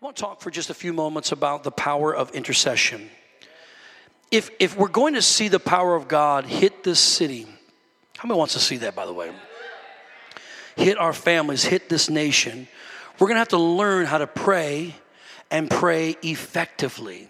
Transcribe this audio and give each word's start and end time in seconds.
I 0.00 0.06
want 0.06 0.16
to 0.16 0.22
talk 0.22 0.40
for 0.40 0.50
just 0.50 0.70
a 0.70 0.74
few 0.74 0.94
moments 0.94 1.30
about 1.30 1.62
the 1.62 1.70
power 1.70 2.14
of 2.14 2.30
intercession. 2.30 3.10
If, 4.30 4.48
if 4.58 4.74
we're 4.74 4.88
going 4.88 5.12
to 5.12 5.20
see 5.20 5.48
the 5.48 5.60
power 5.60 5.94
of 5.94 6.08
God 6.08 6.46
hit 6.46 6.82
this 6.82 6.98
city, 6.98 7.46
how 8.16 8.26
many 8.26 8.38
wants 8.38 8.54
to 8.54 8.60
see 8.60 8.78
that, 8.78 8.94
by 8.94 9.04
the 9.04 9.12
way? 9.12 9.30
Hit 10.76 10.96
our 10.96 11.12
families, 11.12 11.64
hit 11.64 11.90
this 11.90 12.08
nation. 12.08 12.66
We're 13.18 13.26
going 13.26 13.34
to 13.34 13.40
have 13.40 13.48
to 13.48 13.58
learn 13.58 14.06
how 14.06 14.16
to 14.16 14.26
pray 14.26 14.94
and 15.50 15.68
pray 15.68 16.16
effectively. 16.22 17.28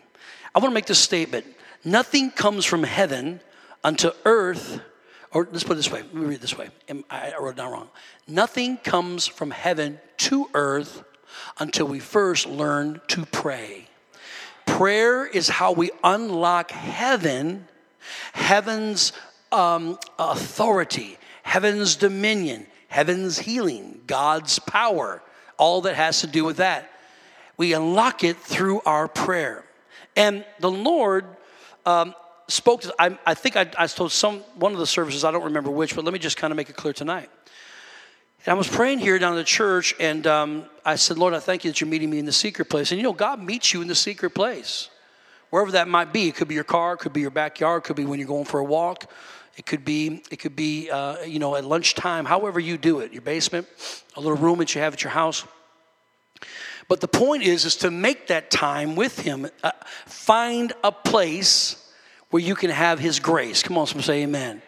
I 0.54 0.60
want 0.60 0.70
to 0.70 0.74
make 0.74 0.86
this 0.86 1.00
statement 1.00 1.46
nothing 1.84 2.30
comes 2.30 2.64
from 2.64 2.84
heaven 2.84 3.40
unto 3.82 4.12
earth, 4.24 4.80
or 5.32 5.48
let's 5.50 5.64
put 5.64 5.72
it 5.72 5.76
this 5.76 5.90
way. 5.90 6.02
Let 6.02 6.14
me 6.14 6.26
read 6.26 6.34
it 6.36 6.40
this 6.40 6.56
way. 6.56 6.68
I 7.10 7.32
wrote 7.36 7.50
it 7.50 7.56
down 7.56 7.72
wrong. 7.72 7.88
Nothing 8.28 8.76
comes 8.76 9.26
from 9.26 9.50
heaven 9.50 9.98
to 10.18 10.48
earth 10.54 11.02
until 11.58 11.86
we 11.86 11.98
first 11.98 12.46
learn 12.46 13.00
to 13.08 13.26
pray. 13.26 13.86
Prayer 14.66 15.26
is 15.26 15.48
how 15.48 15.72
we 15.72 15.90
unlock 16.02 16.70
heaven, 16.70 17.66
heaven's 18.32 19.12
um, 19.52 19.98
authority, 20.18 21.18
heaven's 21.42 21.96
dominion, 21.96 22.66
heaven's 22.88 23.38
healing, 23.38 24.00
God's 24.06 24.58
power, 24.58 25.22
all 25.58 25.82
that 25.82 25.94
has 25.94 26.20
to 26.20 26.26
do 26.26 26.44
with 26.44 26.58
that. 26.58 26.90
We 27.56 27.74
unlock 27.74 28.24
it 28.24 28.38
through 28.38 28.80
our 28.86 29.06
prayer. 29.06 29.64
And 30.16 30.44
the 30.60 30.70
Lord 30.70 31.26
um, 31.84 32.14
spoke 32.48 32.82
to, 32.82 32.94
I, 32.98 33.18
I 33.26 33.34
think 33.34 33.56
I, 33.56 33.70
I 33.78 33.86
told 33.86 34.12
some, 34.12 34.40
one 34.54 34.72
of 34.72 34.78
the 34.78 34.86
services, 34.86 35.24
I 35.24 35.30
don't 35.30 35.44
remember 35.44 35.70
which, 35.70 35.94
but 35.94 36.04
let 36.04 36.12
me 36.12 36.18
just 36.18 36.36
kind 36.36 36.52
of 36.52 36.56
make 36.56 36.70
it 36.70 36.76
clear 36.76 36.94
tonight. 36.94 37.30
And 38.46 38.54
I 38.54 38.56
was 38.56 38.68
praying 38.68 39.00
here 39.00 39.18
down 39.18 39.34
at 39.34 39.36
the 39.36 39.44
church, 39.44 39.94
and 40.00 40.26
um, 40.26 40.64
I 40.82 40.96
said, 40.96 41.18
Lord, 41.18 41.34
I 41.34 41.40
thank 41.40 41.62
you 41.62 41.70
that 41.70 41.80
you're 41.82 41.90
meeting 41.90 42.08
me 42.08 42.18
in 42.18 42.24
the 42.24 42.32
secret 42.32 42.70
place. 42.70 42.90
And 42.90 42.98
you 42.98 43.02
know, 43.02 43.12
God 43.12 43.42
meets 43.42 43.74
you 43.74 43.82
in 43.82 43.88
the 43.88 43.94
secret 43.94 44.30
place, 44.30 44.88
wherever 45.50 45.72
that 45.72 45.88
might 45.88 46.10
be. 46.10 46.28
It 46.28 46.36
could 46.36 46.48
be 46.48 46.54
your 46.54 46.64
car, 46.64 46.94
it 46.94 47.00
could 47.00 47.12
be 47.12 47.20
your 47.20 47.30
backyard, 47.30 47.82
it 47.82 47.84
could 47.84 47.96
be 47.96 48.06
when 48.06 48.18
you're 48.18 48.28
going 48.28 48.46
for 48.46 48.60
a 48.60 48.64
walk. 48.64 49.10
It 49.58 49.66
could 49.66 49.84
be, 49.84 50.22
it 50.30 50.36
could 50.38 50.56
be, 50.56 50.88
uh, 50.90 51.20
you 51.24 51.38
know, 51.38 51.54
at 51.54 51.66
lunchtime, 51.66 52.24
however 52.24 52.58
you 52.58 52.78
do 52.78 53.00
it, 53.00 53.12
your 53.12 53.20
basement, 53.20 53.66
a 54.16 54.20
little 54.20 54.38
room 54.38 54.58
that 54.60 54.74
you 54.74 54.80
have 54.80 54.94
at 54.94 55.02
your 55.02 55.10
house. 55.10 55.44
But 56.88 57.02
the 57.02 57.08
point 57.08 57.42
is, 57.42 57.66
is 57.66 57.76
to 57.76 57.90
make 57.90 58.28
that 58.28 58.50
time 58.50 58.96
with 58.96 59.20
Him. 59.20 59.50
Uh, 59.62 59.72
find 60.06 60.72
a 60.82 60.90
place 60.90 61.92
where 62.30 62.42
you 62.42 62.54
can 62.54 62.70
have 62.70 62.98
His 62.98 63.20
grace. 63.20 63.62
Come 63.62 63.76
on, 63.76 63.86
someone 63.86 64.04
say 64.04 64.22
Amen. 64.22 64.62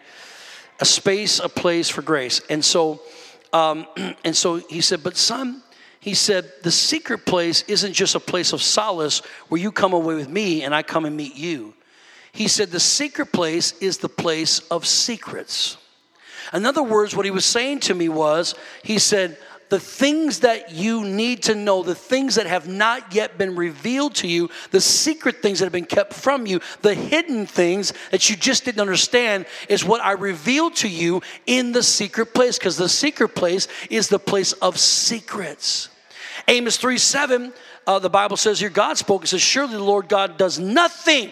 A 0.79 0.85
space, 0.85 1.39
a 1.39 1.49
place 1.49 1.89
for 1.89 2.03
grace. 2.03 2.41
And 2.49 2.63
so 2.63 3.01
um, 3.53 3.87
and 4.25 4.35
so 4.35 4.57
he 4.57 4.81
said, 4.81 5.03
But 5.03 5.15
son, 5.15 5.63
he 6.03 6.15
said, 6.15 6.51
the 6.63 6.71
secret 6.71 7.25
place 7.25 7.63
isn't 7.69 7.93
just 7.93 8.13
a 8.13 8.19
place 8.19 8.51
of 8.51 8.61
solace 8.61 9.19
where 9.47 9.61
you 9.61 9.71
come 9.71 9.93
away 9.93 10.15
with 10.15 10.27
me 10.27 10.63
and 10.63 10.75
I 10.75 10.83
come 10.83 11.05
and 11.05 11.15
meet 11.15 11.35
you. 11.35 11.73
He 12.33 12.49
said, 12.49 12.71
the 12.71 12.79
secret 12.81 13.31
place 13.31 13.71
is 13.79 13.99
the 13.99 14.09
place 14.09 14.59
of 14.69 14.85
secrets. 14.85 15.77
In 16.51 16.65
other 16.65 16.83
words, 16.83 17.15
what 17.15 17.23
he 17.23 17.31
was 17.31 17.45
saying 17.45 17.79
to 17.81 17.93
me 17.93 18.09
was, 18.09 18.53
he 18.83 18.99
said, 18.99 19.37
the 19.73 19.79
things 19.79 20.41
that 20.41 20.71
you 20.71 21.03
need 21.03 21.41
to 21.41 21.55
know, 21.55 21.81
the 21.81 21.95
things 21.95 22.35
that 22.35 22.45
have 22.45 22.67
not 22.67 23.15
yet 23.15 23.39
been 23.39 23.55
revealed 23.55 24.13
to 24.13 24.27
you, 24.27 24.47
the 24.69 24.79
secret 24.79 25.41
things 25.41 25.57
that 25.57 25.65
have 25.65 25.73
been 25.73 25.83
kept 25.83 26.13
from 26.13 26.45
you, 26.45 26.59
the 26.83 26.93
hidden 26.93 27.47
things 27.47 27.91
that 28.11 28.29
you 28.29 28.35
just 28.35 28.65
didn't 28.65 28.81
understand 28.81 29.47
is 29.67 29.83
what 29.83 29.99
I 29.99 30.11
revealed 30.11 30.75
to 30.75 30.87
you 30.87 31.23
in 31.47 31.71
the 31.71 31.81
secret 31.81 32.35
place, 32.35 32.59
because 32.59 32.77
the 32.77 32.87
secret 32.87 33.29
place 33.29 33.67
is 33.89 34.09
the 34.09 34.19
place 34.19 34.53
of 34.53 34.77
secrets. 34.77 35.89
Amos 36.47 36.77
3 36.77 36.99
7, 36.99 37.51
uh, 37.87 37.97
the 37.97 38.11
Bible 38.11 38.37
says 38.37 38.59
here, 38.59 38.69
God 38.69 38.99
spoke, 38.99 39.23
it 39.23 39.29
says, 39.29 39.41
Surely 39.41 39.73
the 39.73 39.83
Lord 39.83 40.07
God 40.07 40.37
does 40.37 40.59
nothing. 40.59 41.31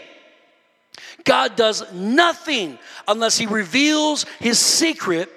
God 1.25 1.55
does 1.55 1.93
nothing 1.93 2.79
unless 3.07 3.37
he 3.37 3.45
reveals 3.45 4.25
his 4.39 4.57
secret 4.57 5.29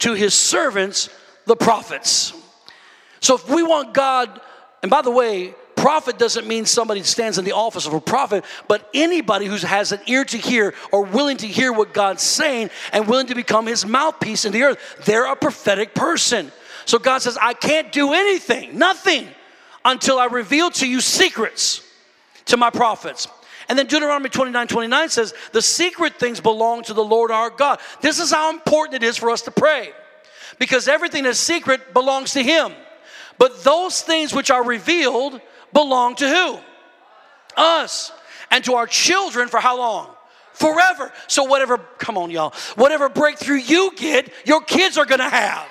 to 0.00 0.14
his 0.14 0.34
servants 0.34 1.08
the 1.46 1.56
prophets. 1.56 2.32
So 3.20 3.36
if 3.36 3.48
we 3.48 3.62
want 3.62 3.94
God, 3.94 4.40
and 4.82 4.90
by 4.90 5.02
the 5.02 5.10
way, 5.10 5.54
prophet 5.76 6.18
doesn't 6.18 6.46
mean 6.46 6.64
somebody 6.64 7.02
stands 7.02 7.38
in 7.38 7.44
the 7.44 7.52
office 7.52 7.86
of 7.86 7.94
a 7.94 8.00
prophet, 8.00 8.44
but 8.68 8.88
anybody 8.94 9.46
who 9.46 9.56
has 9.56 9.92
an 9.92 10.00
ear 10.06 10.24
to 10.24 10.36
hear 10.36 10.74
or 10.92 11.04
willing 11.04 11.36
to 11.38 11.46
hear 11.46 11.72
what 11.72 11.92
God's 11.92 12.22
saying 12.22 12.70
and 12.92 13.08
willing 13.08 13.26
to 13.28 13.34
become 13.34 13.66
his 13.66 13.84
mouthpiece 13.84 14.44
in 14.44 14.52
the 14.52 14.62
earth, 14.62 15.02
they're 15.04 15.30
a 15.30 15.36
prophetic 15.36 15.94
person. 15.94 16.52
So 16.84 16.98
God 16.98 17.18
says, 17.22 17.38
I 17.40 17.54
can't 17.54 17.92
do 17.92 18.12
anything, 18.12 18.78
nothing, 18.78 19.28
until 19.84 20.18
I 20.18 20.26
reveal 20.26 20.70
to 20.72 20.88
you 20.88 21.00
secrets 21.00 21.82
to 22.46 22.56
my 22.56 22.70
prophets. 22.70 23.28
And 23.68 23.78
then 23.78 23.86
Deuteronomy 23.86 24.28
29 24.28 24.66
29 24.66 25.08
says, 25.08 25.34
The 25.52 25.62
secret 25.62 26.18
things 26.18 26.40
belong 26.40 26.82
to 26.84 26.94
the 26.94 27.04
Lord 27.04 27.30
our 27.30 27.50
God. 27.50 27.80
This 28.00 28.18
is 28.18 28.30
how 28.30 28.50
important 28.50 29.02
it 29.02 29.06
is 29.06 29.16
for 29.16 29.30
us 29.30 29.42
to 29.42 29.50
pray 29.50 29.92
because 30.62 30.86
everything 30.86 31.24
that's 31.24 31.40
secret 31.40 31.92
belongs 31.92 32.34
to 32.34 32.40
Him. 32.40 32.70
But 33.36 33.64
those 33.64 34.00
things 34.00 34.32
which 34.32 34.48
are 34.48 34.64
revealed 34.64 35.40
belong 35.72 36.14
to 36.14 36.28
who? 36.28 36.60
Us. 37.56 38.12
And 38.48 38.62
to 38.66 38.74
our 38.74 38.86
children 38.86 39.48
for 39.48 39.58
how 39.58 39.76
long? 39.76 40.14
Forever. 40.52 41.10
So, 41.26 41.42
whatever, 41.42 41.78
come 41.98 42.16
on, 42.16 42.30
y'all, 42.30 42.54
whatever 42.76 43.08
breakthrough 43.08 43.56
you 43.56 43.90
get, 43.96 44.32
your 44.46 44.60
kids 44.60 44.96
are 44.98 45.04
gonna 45.04 45.28
have. 45.28 45.66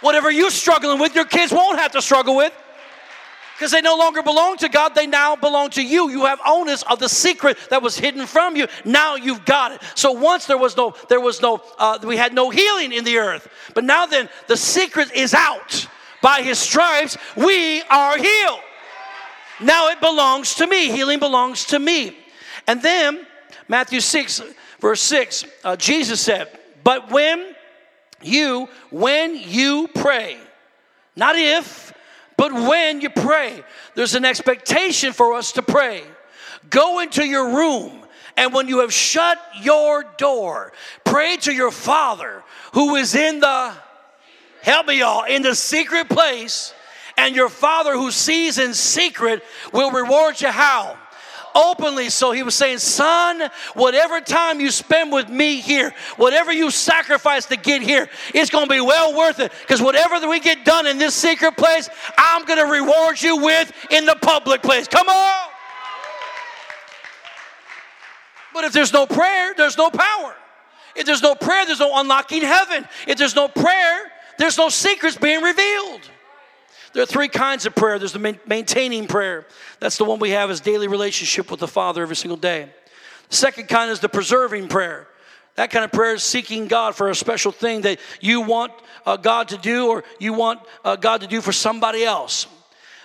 Whatever 0.00 0.30
you're 0.30 0.50
struggling 0.50 1.00
with, 1.00 1.16
your 1.16 1.24
kids 1.24 1.50
won't 1.50 1.80
have 1.80 1.90
to 1.92 2.02
struggle 2.02 2.36
with 2.36 2.52
because 3.62 3.70
they 3.70 3.80
no 3.80 3.94
longer 3.94 4.24
belong 4.24 4.56
to 4.56 4.68
God, 4.68 4.96
they 4.96 5.06
now 5.06 5.36
belong 5.36 5.70
to 5.70 5.82
you. 5.84 6.10
You 6.10 6.24
have 6.24 6.40
onus 6.44 6.82
of 6.82 6.98
the 6.98 7.08
secret 7.08 7.56
that 7.70 7.80
was 7.80 7.96
hidden 7.96 8.26
from 8.26 8.56
you. 8.56 8.66
Now 8.84 9.14
you've 9.14 9.44
got 9.44 9.70
it. 9.70 9.80
So 9.94 10.10
once 10.10 10.46
there 10.46 10.58
was 10.58 10.76
no, 10.76 10.96
there 11.08 11.20
was 11.20 11.40
no, 11.40 11.62
uh, 11.78 11.96
we 12.02 12.16
had 12.16 12.34
no 12.34 12.50
healing 12.50 12.90
in 12.90 13.04
the 13.04 13.18
earth, 13.18 13.46
but 13.72 13.84
now 13.84 14.06
then 14.06 14.28
the 14.48 14.56
secret 14.56 15.12
is 15.12 15.32
out. 15.32 15.86
By 16.20 16.42
His 16.42 16.58
stripes, 16.58 17.16
we 17.36 17.82
are 17.82 18.18
healed. 18.18 18.58
Now 19.60 19.90
it 19.90 20.00
belongs 20.00 20.56
to 20.56 20.66
me. 20.66 20.90
Healing 20.90 21.20
belongs 21.20 21.66
to 21.66 21.78
me. 21.78 22.16
And 22.66 22.82
then 22.82 23.24
Matthew 23.68 24.00
six, 24.00 24.42
verse 24.80 25.00
six, 25.00 25.44
uh, 25.62 25.76
Jesus 25.76 26.20
said, 26.20 26.48
"But 26.82 27.12
when 27.12 27.54
you, 28.22 28.68
when 28.90 29.36
you 29.36 29.86
pray, 29.94 30.36
not 31.14 31.36
if." 31.36 31.91
But 32.42 32.54
when 32.54 33.00
you 33.00 33.08
pray, 33.08 33.62
there's 33.94 34.16
an 34.16 34.24
expectation 34.24 35.12
for 35.12 35.34
us 35.34 35.52
to 35.52 35.62
pray. 35.62 36.02
Go 36.70 36.98
into 36.98 37.24
your 37.24 37.54
room, 37.54 38.04
and 38.36 38.52
when 38.52 38.66
you 38.66 38.80
have 38.80 38.92
shut 38.92 39.38
your 39.60 40.02
door, 40.18 40.72
pray 41.04 41.36
to 41.42 41.52
your 41.52 41.70
Father 41.70 42.42
who 42.74 42.96
is 42.96 43.14
in 43.14 43.38
the, 43.38 43.72
help 44.60 44.88
me 44.88 44.98
y'all, 44.98 45.22
in 45.22 45.42
the 45.42 45.54
secret 45.54 46.08
place. 46.08 46.74
And 47.16 47.36
your 47.36 47.48
Father 47.48 47.92
who 47.92 48.10
sees 48.10 48.58
in 48.58 48.74
secret 48.74 49.44
will 49.72 49.92
reward 49.92 50.40
you 50.40 50.48
how? 50.48 50.98
Openly. 51.54 52.10
So 52.10 52.32
he 52.32 52.42
was 52.42 52.54
saying, 52.54 52.78
Son, 52.78 53.50
whatever 53.74 54.20
time 54.20 54.60
you 54.60 54.70
spend 54.70 55.12
with 55.12 55.28
me 55.28 55.60
here, 55.60 55.94
whatever 56.16 56.52
you 56.52 56.70
sacrifice 56.70 57.46
to 57.46 57.56
get 57.56 57.82
here, 57.82 58.08
it's 58.34 58.50
going 58.50 58.66
to 58.66 58.72
be 58.72 58.80
well 58.80 59.16
worth 59.16 59.40
it. 59.40 59.52
Because 59.60 59.80
whatever 59.80 60.28
we 60.28 60.40
get 60.40 60.64
done 60.64 60.86
in 60.86 60.98
this 60.98 61.14
secret 61.14 61.56
place, 61.56 61.88
I'm 62.18 62.44
going 62.44 62.58
to 62.58 62.70
reward 62.70 63.20
you 63.20 63.36
with 63.36 63.72
in 63.90 64.06
the 64.06 64.16
public 64.20 64.62
place. 64.62 64.88
Come 64.88 65.08
on. 65.08 65.48
But 68.54 68.64
if 68.64 68.72
there's 68.72 68.92
no 68.92 69.06
prayer, 69.06 69.54
there's 69.56 69.78
no 69.78 69.90
power. 69.90 70.34
If 70.94 71.06
there's 71.06 71.22
no 71.22 71.34
prayer, 71.34 71.64
there's 71.64 71.80
no 71.80 71.98
unlocking 71.98 72.42
heaven. 72.42 72.86
If 73.06 73.16
there's 73.16 73.34
no 73.34 73.48
prayer, 73.48 74.12
there's 74.38 74.58
no 74.58 74.68
secrets 74.68 75.16
being 75.16 75.42
revealed. 75.42 76.02
There 76.92 77.02
are 77.02 77.06
three 77.06 77.28
kinds 77.28 77.66
of 77.66 77.74
prayer. 77.74 77.98
There's 77.98 78.12
the 78.12 78.38
maintaining 78.46 79.06
prayer. 79.06 79.46
That's 79.80 79.96
the 79.96 80.04
one 80.04 80.18
we 80.18 80.30
have 80.30 80.50
as 80.50 80.60
daily 80.60 80.88
relationship 80.88 81.50
with 81.50 81.60
the 81.60 81.68
Father 81.68 82.02
every 82.02 82.16
single 82.16 82.36
day. 82.36 82.68
The 83.30 83.36
second 83.36 83.68
kind 83.68 83.90
is 83.90 84.00
the 84.00 84.08
preserving 84.08 84.68
prayer. 84.68 85.08
That 85.54 85.70
kind 85.70 85.84
of 85.84 85.92
prayer 85.92 86.14
is 86.14 86.22
seeking 86.22 86.66
God 86.66 86.94
for 86.94 87.10
a 87.10 87.14
special 87.14 87.52
thing 87.52 87.82
that 87.82 87.98
you 88.20 88.40
want 88.40 88.72
uh, 89.04 89.16
God 89.16 89.48
to 89.48 89.58
do 89.58 89.88
or 89.88 90.04
you 90.18 90.32
want 90.32 90.60
uh, 90.84 90.96
God 90.96 91.22
to 91.22 91.26
do 91.26 91.40
for 91.40 91.52
somebody 91.52 92.04
else. 92.04 92.46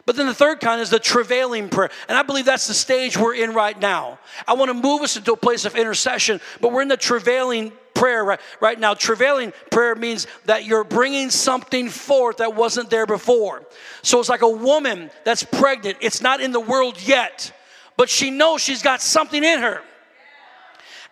But 0.08 0.16
then 0.16 0.26
the 0.26 0.34
third 0.34 0.62
kind 0.62 0.80
is 0.80 0.90
the 0.90 1.00
travailing 1.00 1.68
prayer. 1.68 1.90
And 2.08 2.18
I 2.18 2.24
believe 2.24 2.46
that's 2.46 2.68
the 2.68 2.74
stage 2.74 3.18
we're 3.18 3.36
in 3.36 3.54
right 3.54 3.78
now. 3.78 4.20
I 4.48 4.54
want 4.54 4.70
to 4.70 4.74
move 4.74 5.02
us 5.02 5.18
into 5.18 5.34
a 5.34 5.38
place 5.38 5.66
of 5.66 5.76
intercession, 5.76 6.40
but 6.62 6.72
we're 6.72 6.82
in 6.82 6.88
the 6.88 6.96
travailing 6.96 7.74
prayer 7.94 8.24
right, 8.24 8.40
right 8.62 8.80
now. 8.80 8.94
Travailing 8.94 9.52
prayer 9.70 9.96
means 9.96 10.26
that 10.46 10.64
you're 10.64 10.86
bringing 10.86 11.30
something 11.30 11.90
forth 11.90 12.38
that 12.38 12.56
wasn't 12.56 12.90
there 12.90 13.06
before. 13.06 13.64
So 14.02 14.22
it's 14.22 14.30
like 14.30 14.44
a 14.44 14.50
woman 14.50 15.12
that's 15.26 15.44
pregnant. 15.44 15.98
It's 16.00 16.22
not 16.22 16.40
in 16.40 16.54
the 16.54 16.62
world 16.62 17.06
yet, 17.06 17.52
but 17.98 18.10
she 18.10 18.32
knows 18.32 18.62
she's 18.62 18.82
got 18.82 19.02
something 19.02 19.44
in 19.44 19.60
her. 19.60 19.82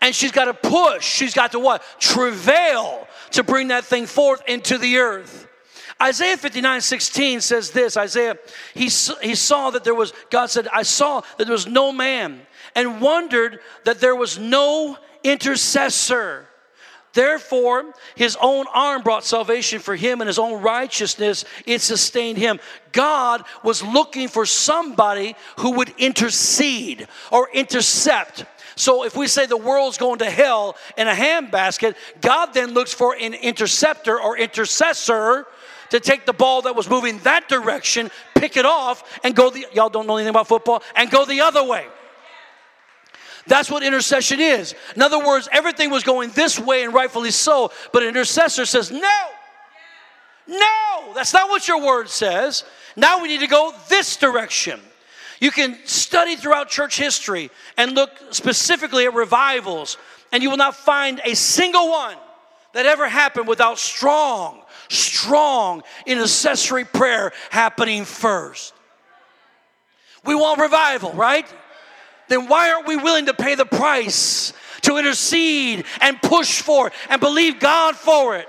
And 0.02 0.16
she's 0.16 0.32
got 0.32 0.46
to 0.46 0.54
push. 0.54 1.04
She's 1.06 1.34
got 1.34 1.52
to 1.52 1.60
what? 1.60 1.84
Travail 2.00 3.10
to 3.32 3.44
bring 3.44 3.68
that 3.68 3.84
thing 3.84 4.06
forth 4.06 4.42
into 4.48 4.78
the 4.78 5.00
earth. 5.00 5.45
Isaiah 6.02 6.38
59 6.38 6.82
16 6.82 7.42
says 7.42 7.72
this 7.72 7.96
Isaiah, 7.96 8.38
he, 8.74 8.86
he 8.86 9.36
saw 9.36 9.70
that 9.72 9.84
there 9.84 9.96
was, 9.96 10.14
God 10.30 10.48
said, 10.48 10.68
I 10.68 10.84
saw 10.84 11.22
that 11.38 11.46
there 11.46 11.54
was 11.54 11.68
no 11.68 11.92
man 11.92 12.42
and 12.76 13.00
wondered 13.00 13.60
that 13.86 14.00
there 14.00 14.16
was 14.16 14.38
no 14.38 14.98
intercessor. 15.24 16.48
Therefore, 17.14 17.94
his 18.16 18.38
own 18.42 18.66
arm 18.74 19.02
brought 19.02 19.24
salvation 19.24 19.80
for 19.80 19.96
him, 19.96 20.20
and 20.20 20.28
his 20.28 20.38
own 20.38 20.62
righteousness 20.62 21.46
it 21.66 21.80
sustained 21.80 22.38
him. 22.38 22.60
God 22.92 23.46
was 23.64 23.82
looking 23.82 24.28
for 24.28 24.46
somebody 24.46 25.38
who 25.60 25.72
would 25.72 25.94
intercede 25.98 27.08
or 27.32 27.50
intercept. 27.54 28.44
So, 28.76 29.06
if 29.06 29.16
we 29.16 29.28
say 29.28 29.46
the 29.46 29.56
world's 29.58 29.98
going 29.98 30.20
to 30.20 30.30
hell 30.30 30.76
in 30.98 31.08
a 31.08 31.14
handbasket, 31.14 31.96
God 32.20 32.54
then 32.54 32.74
looks 32.74 32.94
for 32.94 33.16
an 33.16 33.34
interceptor 33.34 34.20
or 34.20 34.38
intercessor 34.38 35.46
to 35.92 36.00
take 36.00 36.26
the 36.26 36.34
ball 36.34 36.64
that 36.64 36.76
was 36.76 36.90
moving 36.90 37.20
that 37.20 37.48
direction, 37.48 38.12
pick 38.36 38.58
it 38.58 38.66
off, 38.66 39.20
and 39.24 39.36
go 39.36 39.50
the 39.50 39.66
y'all 39.74 39.90
don't 39.90 40.08
know 40.08 40.18
anything 40.18 40.32
about 40.32 40.48
football, 40.48 40.84
and 40.96 41.10
go 41.10 41.26
the 41.26 41.42
other 41.42 41.64
way. 41.64 41.86
That's 43.48 43.70
what 43.70 43.84
intercession 43.84 44.40
is. 44.40 44.74
In 44.96 45.02
other 45.02 45.24
words, 45.24 45.48
everything 45.52 45.92
was 45.92 46.04
going 46.04 46.32
this 46.32 46.60
way 46.60 46.84
and 46.84 46.94
rightfully 46.94 47.32
so, 47.32 47.72
but 47.94 48.02
an 48.02 48.10
intercessor 48.10 48.66
says, 48.66 48.92
No, 48.92 49.28
no, 50.48 51.14
that's 51.14 51.34
not 51.34 51.50
what 51.50 51.68
your 51.68 51.84
word 51.84 52.10
says. 52.10 52.64
Now 52.96 53.22
we 53.22 53.28
need 53.28 53.42
to 53.42 53.48
go 53.48 53.74
this 53.90 54.18
direction. 54.18 54.80
You 55.46 55.52
can 55.52 55.78
study 55.86 56.36
throughout 56.36 56.70
church 56.70 56.98
history 56.98 57.52
and 57.78 57.92
look 57.92 58.10
specifically 58.32 59.06
at 59.06 59.14
revivals, 59.14 60.00
and 60.32 60.42
you 60.42 60.50
will 60.50 60.58
not 60.58 60.76
find 60.76 61.22
a 61.24 61.36
single 61.36 61.88
one 61.88 62.18
that 62.74 62.88
ever 62.88 63.08
happened 63.08 63.48
without 63.48 63.78
strong, 63.78 64.64
strong 64.90 65.84
intercessory 66.08 66.84
prayer 66.84 67.32
happening 67.52 68.06
first. 68.06 68.74
We 70.24 70.34
want 70.34 70.60
revival, 70.60 71.14
right? 71.14 71.46
Then 72.28 72.48
why 72.48 72.72
aren't 72.72 72.88
we 72.88 72.96
willing 72.96 73.28
to 73.28 73.36
pay 73.36 73.54
the 73.54 73.68
price 73.68 74.52
to 74.82 74.98
intercede 74.98 75.86
and 76.02 76.20
push 76.24 76.64
for 76.64 76.88
it 76.88 76.94
and 77.08 77.22
believe 77.22 77.60
God 77.60 77.96
for 77.96 78.36
it? 78.36 78.48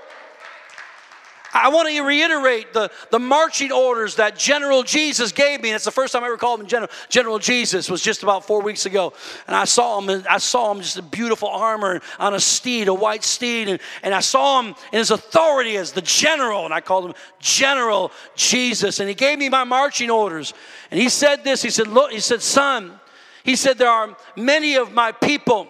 I 1.63 1.69
want 1.69 1.89
to 1.89 2.01
reiterate 2.01 2.73
the, 2.73 2.91
the 3.09 3.19
marching 3.19 3.71
orders 3.71 4.15
that 4.15 4.37
General 4.37 4.83
Jesus 4.83 5.31
gave 5.31 5.61
me. 5.61 5.69
And 5.69 5.75
it's 5.75 5.85
the 5.85 5.91
first 5.91 6.13
time 6.13 6.23
I 6.23 6.27
ever 6.27 6.37
called 6.37 6.61
him 6.61 6.67
General, 6.67 6.91
General 7.09 7.39
Jesus. 7.39 7.89
was 7.89 8.01
just 8.01 8.23
about 8.23 8.45
four 8.45 8.61
weeks 8.61 8.85
ago. 8.85 9.13
And 9.47 9.55
I 9.55 9.65
saw 9.65 9.99
him, 9.99 10.23
I 10.29 10.37
saw 10.37 10.71
him 10.71 10.81
just 10.81 10.97
a 10.97 11.01
beautiful 11.01 11.49
armor 11.49 12.01
on 12.19 12.33
a 12.33 12.39
steed, 12.39 12.87
a 12.87 12.93
white 12.93 13.23
steed. 13.23 13.69
And, 13.69 13.79
and 14.03 14.13
I 14.13 14.19
saw 14.19 14.61
him 14.61 14.75
in 14.91 14.99
his 14.99 15.11
authority 15.11 15.77
as 15.77 15.91
the 15.91 16.01
general. 16.01 16.65
And 16.65 16.73
I 16.73 16.81
called 16.81 17.05
him 17.05 17.15
General 17.39 18.11
Jesus. 18.35 18.99
And 18.99 19.09
he 19.09 19.15
gave 19.15 19.39
me 19.39 19.49
my 19.49 19.63
marching 19.63 20.11
orders. 20.11 20.53
And 20.91 20.99
he 20.99 21.09
said 21.09 21.43
this, 21.43 21.61
he 21.61 21.69
said, 21.69 21.87
look, 21.87 22.11
he 22.11 22.19
said, 22.19 22.41
son, 22.41 22.99
he 23.43 23.55
said, 23.55 23.77
there 23.77 23.89
are 23.89 24.15
many 24.35 24.75
of 24.75 24.91
my 24.91 25.11
people 25.11 25.67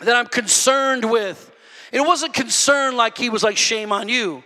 that 0.00 0.16
I'm 0.16 0.26
concerned 0.26 1.10
with. 1.10 1.50
It 1.92 2.00
wasn't 2.00 2.34
concern 2.34 2.96
like 2.96 3.18
he 3.18 3.30
was 3.30 3.42
like, 3.42 3.56
shame 3.56 3.92
on 3.92 4.08
you. 4.08 4.42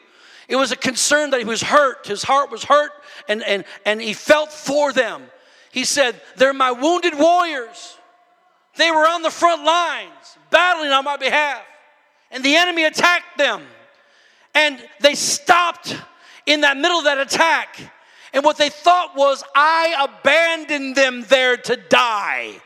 It 0.48 0.56
was 0.56 0.72
a 0.72 0.76
concern 0.76 1.30
that 1.30 1.38
he 1.38 1.44
was 1.44 1.62
hurt. 1.62 2.06
His 2.06 2.22
heart 2.22 2.50
was 2.50 2.64
hurt 2.64 2.90
and, 3.28 3.42
and, 3.42 3.64
and 3.84 4.00
he 4.00 4.14
felt 4.14 4.50
for 4.50 4.92
them. 4.92 5.22
He 5.70 5.84
said, 5.84 6.20
They're 6.36 6.54
my 6.54 6.72
wounded 6.72 7.16
warriors. 7.16 7.96
They 8.76 8.90
were 8.90 9.06
on 9.06 9.22
the 9.22 9.30
front 9.30 9.64
lines 9.64 10.38
battling 10.50 10.90
on 10.90 11.04
my 11.04 11.16
behalf. 11.16 11.62
And 12.30 12.44
the 12.44 12.56
enemy 12.56 12.84
attacked 12.84 13.36
them. 13.36 13.62
And 14.54 14.82
they 15.00 15.14
stopped 15.14 15.96
in 16.46 16.62
that 16.62 16.76
middle 16.76 16.98
of 16.98 17.04
that 17.04 17.18
attack. 17.18 17.78
And 18.32 18.44
what 18.44 18.56
they 18.56 18.70
thought 18.70 19.16
was, 19.16 19.44
I 19.54 20.08
abandoned 20.20 20.96
them 20.96 21.24
there 21.28 21.56
to 21.56 21.76
die. 21.76 22.60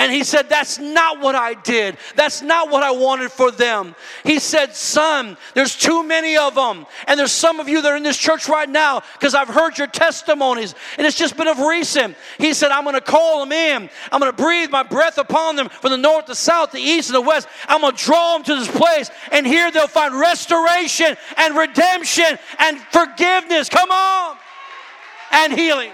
And 0.00 0.10
he 0.10 0.24
said, 0.24 0.48
That's 0.48 0.78
not 0.78 1.20
what 1.20 1.34
I 1.34 1.52
did. 1.52 1.98
That's 2.16 2.40
not 2.40 2.70
what 2.70 2.82
I 2.82 2.90
wanted 2.90 3.30
for 3.30 3.50
them. 3.50 3.94
He 4.24 4.38
said, 4.38 4.74
Son, 4.74 5.36
there's 5.52 5.76
too 5.76 6.02
many 6.02 6.38
of 6.38 6.54
them. 6.54 6.86
And 7.06 7.20
there's 7.20 7.32
some 7.32 7.60
of 7.60 7.68
you 7.68 7.82
that 7.82 7.92
are 7.92 7.96
in 7.98 8.02
this 8.02 8.16
church 8.16 8.48
right 8.48 8.68
now 8.68 9.02
because 9.12 9.34
I've 9.34 9.48
heard 9.48 9.76
your 9.76 9.88
testimonies 9.88 10.74
and 10.96 11.06
it's 11.06 11.18
just 11.18 11.36
been 11.36 11.48
of 11.48 11.58
recent. 11.58 12.16
He 12.38 12.54
said, 12.54 12.70
I'm 12.70 12.84
going 12.84 12.94
to 12.94 13.02
call 13.02 13.40
them 13.40 13.52
in. 13.52 13.90
I'm 14.10 14.20
going 14.20 14.32
to 14.32 14.42
breathe 14.42 14.70
my 14.70 14.82
breath 14.82 15.18
upon 15.18 15.56
them 15.56 15.68
from 15.68 15.90
the 15.90 15.98
north, 15.98 16.24
the 16.24 16.34
south, 16.34 16.72
the 16.72 16.80
east, 16.80 17.10
and 17.10 17.16
the 17.16 17.20
west. 17.20 17.46
I'm 17.68 17.82
going 17.82 17.94
to 17.94 18.02
draw 18.02 18.38
them 18.38 18.44
to 18.44 18.54
this 18.54 18.74
place. 18.74 19.10
And 19.30 19.46
here 19.46 19.70
they'll 19.70 19.86
find 19.86 20.18
restoration 20.18 21.14
and 21.36 21.54
redemption 21.54 22.38
and 22.58 22.78
forgiveness. 22.90 23.68
Come 23.68 23.90
on. 23.90 24.38
And 25.30 25.52
healing. 25.52 25.92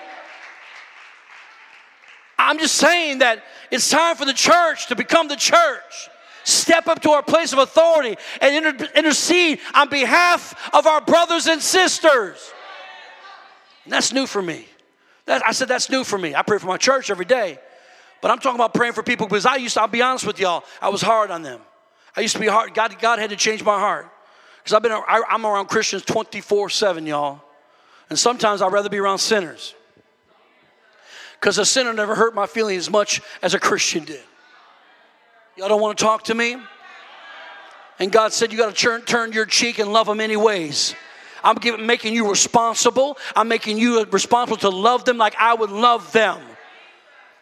I'm 2.39 2.59
just 2.59 2.77
saying 2.77 3.19
that 3.19 3.43
it's 3.71 3.91
time 3.91 4.17
for 4.17 4.25
the 4.25 4.33
church 4.33 4.89
to 4.89 4.97
become 4.97 5.29
the 5.29 5.37
church. 5.37 6.09
Step 6.45 6.87
up 6.87 7.01
to 7.03 7.11
our 7.11 7.23
place 7.23 7.53
of 7.53 7.59
authority 7.59 8.17
and 8.41 8.67
inter- 8.67 8.89
intercede 8.95 9.59
on 9.75 9.89
behalf 9.89 10.71
of 10.73 10.87
our 10.87 11.01
brothers 11.01 11.47
and 11.49 11.61
sisters. 11.61 12.53
And 13.85 13.93
that's 13.93 14.13
new 14.13 14.27
for 14.27 14.41
me. 14.41 14.67
That, 15.27 15.45
I 15.45 15.53
said 15.53 15.69
that's 15.69 15.91
new 15.91 16.05
for 16.05 16.19
me. 16.19 16.35
I 16.35 16.43
pray 16.43 16.59
for 16.59 16.67
my 16.67 16.77
church 16.77 17.11
every 17.11 17.25
day. 17.25 17.59
But 18.23 18.31
I'm 18.31 18.39
talking 18.39 18.59
about 18.59 18.75
praying 18.75 18.95
for 18.95 19.03
people 19.03 19.27
because 19.27 19.47
I 19.47 19.57
used 19.57 19.75
to, 19.75 19.83
I'll 19.83 19.89
be 19.89 20.03
honest 20.03 20.27
with 20.27 20.41
y'all, 20.41 20.65
I 20.81 20.89
was 20.89 21.03
hard 21.03 21.31
on 21.31 21.43
them. 21.43 21.61
I 22.17 22.23
used 22.23 22.35
to 22.35 22.41
be 22.41 22.47
hard. 22.47 22.75
God, 22.75 22.97
God 23.01 23.19
had 23.19 23.31
to 23.31 23.37
change 23.37 23.63
my 23.63 23.79
heart. 23.79 24.11
Because 24.59 24.75
I've 24.75 24.83
been, 24.83 24.93
I, 24.93 25.23
I'm 25.29 25.47
around 25.47 25.67
Christians 25.67 26.03
24 26.05 26.71
7, 26.71 27.07
y'all. 27.07 27.41
And 28.11 28.19
sometimes 28.19 28.63
I'd 28.63 28.73
rather 28.73 28.89
be 28.89 28.99
around 28.99 29.19
sinners 29.19 29.76
because 31.41 31.59
a 31.59 31.65
sinner 31.65 31.93
never 31.93 32.15
hurt 32.15 32.35
my 32.35 32.47
feelings 32.47 32.85
as 32.85 32.91
much 32.91 33.21
as 33.43 33.55
a 33.55 33.59
Christian 33.59 34.05
did. 34.05 34.23
Y'all 35.57 35.69
don't 35.69 35.81
want 35.81 35.97
to 35.97 36.05
talk 36.05 36.25
to 36.25 36.35
me? 36.35 36.57
And 37.99 38.13
God 38.13 38.33
said, 38.33 38.53
You 38.53 38.59
got 38.59 38.75
to 38.75 38.81
turn, 38.81 39.03
turn 39.03 39.33
your 39.33 39.47
cheek 39.47 39.79
and 39.79 39.93
love 39.93 40.07
them 40.07 40.21
anyways. 40.21 40.95
I'm 41.43 41.57
giving, 41.57 41.87
making 41.87 42.15
you 42.15 42.29
responsible. 42.29 43.17
I'm 43.35 43.49
making 43.49 43.79
you 43.79 44.05
responsible 44.05 44.59
to 44.59 44.69
love 44.69 45.05
them 45.05 45.17
like 45.17 45.35
I 45.39 45.55
would 45.55 45.71
love 45.71 46.13
them. 46.13 46.41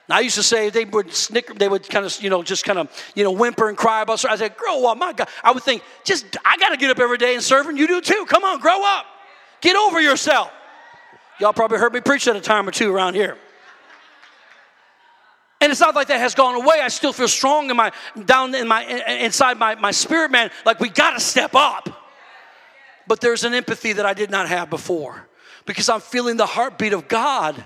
I 0.08 0.20
used 0.20 0.34
to 0.34 0.42
say 0.42 0.68
they 0.68 0.84
would 0.84 1.14
snicker, 1.14 1.54
they 1.54 1.66
would 1.66 1.88
kind 1.88 2.04
of, 2.04 2.22
you 2.22 2.28
know, 2.28 2.42
just 2.42 2.64
kind 2.64 2.78
of, 2.78 2.90
you 3.14 3.24
know, 3.24 3.30
whimper 3.30 3.70
and 3.70 3.78
cry 3.78 4.02
about. 4.02 4.22
I 4.26 4.36
said, 4.36 4.56
grow 4.56 4.86
up, 4.86 4.98
my 4.98 5.14
God. 5.14 5.28
I 5.42 5.52
would 5.52 5.62
think, 5.62 5.82
just 6.04 6.36
I 6.44 6.58
got 6.58 6.70
to 6.70 6.76
get 6.76 6.90
up 6.90 6.98
every 6.98 7.16
day 7.16 7.34
and 7.34 7.42
serve, 7.42 7.66
and 7.66 7.78
you 7.78 7.86
do 7.86 8.02
too. 8.02 8.26
Come 8.28 8.44
on, 8.44 8.60
grow 8.60 8.84
up, 8.84 9.06
get 9.62 9.76
over 9.76 10.00
yourself. 10.00 10.50
Y'all 11.40 11.54
probably 11.54 11.78
heard 11.78 11.94
me 11.94 12.00
preach 12.00 12.26
that 12.26 12.36
a 12.36 12.40
time 12.40 12.68
or 12.68 12.70
two 12.70 12.94
around 12.94 13.14
here. 13.14 13.38
And 15.64 15.70
it's 15.70 15.80
not 15.80 15.94
like 15.94 16.08
that 16.08 16.20
has 16.20 16.34
gone 16.34 16.56
away. 16.56 16.80
I 16.82 16.88
still 16.88 17.14
feel 17.14 17.26
strong 17.26 17.70
in 17.70 17.76
my 17.78 17.90
down 18.26 18.54
in 18.54 18.68
my 18.68 18.84
inside 18.84 19.58
my, 19.58 19.74
my 19.76 19.92
spirit 19.92 20.30
man, 20.30 20.50
like 20.66 20.78
we 20.78 20.90
gotta 20.90 21.18
step 21.18 21.54
up. 21.54 21.88
But 23.06 23.22
there's 23.22 23.44
an 23.44 23.54
empathy 23.54 23.94
that 23.94 24.04
I 24.04 24.12
did 24.12 24.30
not 24.30 24.46
have 24.46 24.68
before 24.68 25.26
because 25.64 25.88
I'm 25.88 26.02
feeling 26.02 26.36
the 26.36 26.44
heartbeat 26.44 26.92
of 26.92 27.08
God 27.08 27.64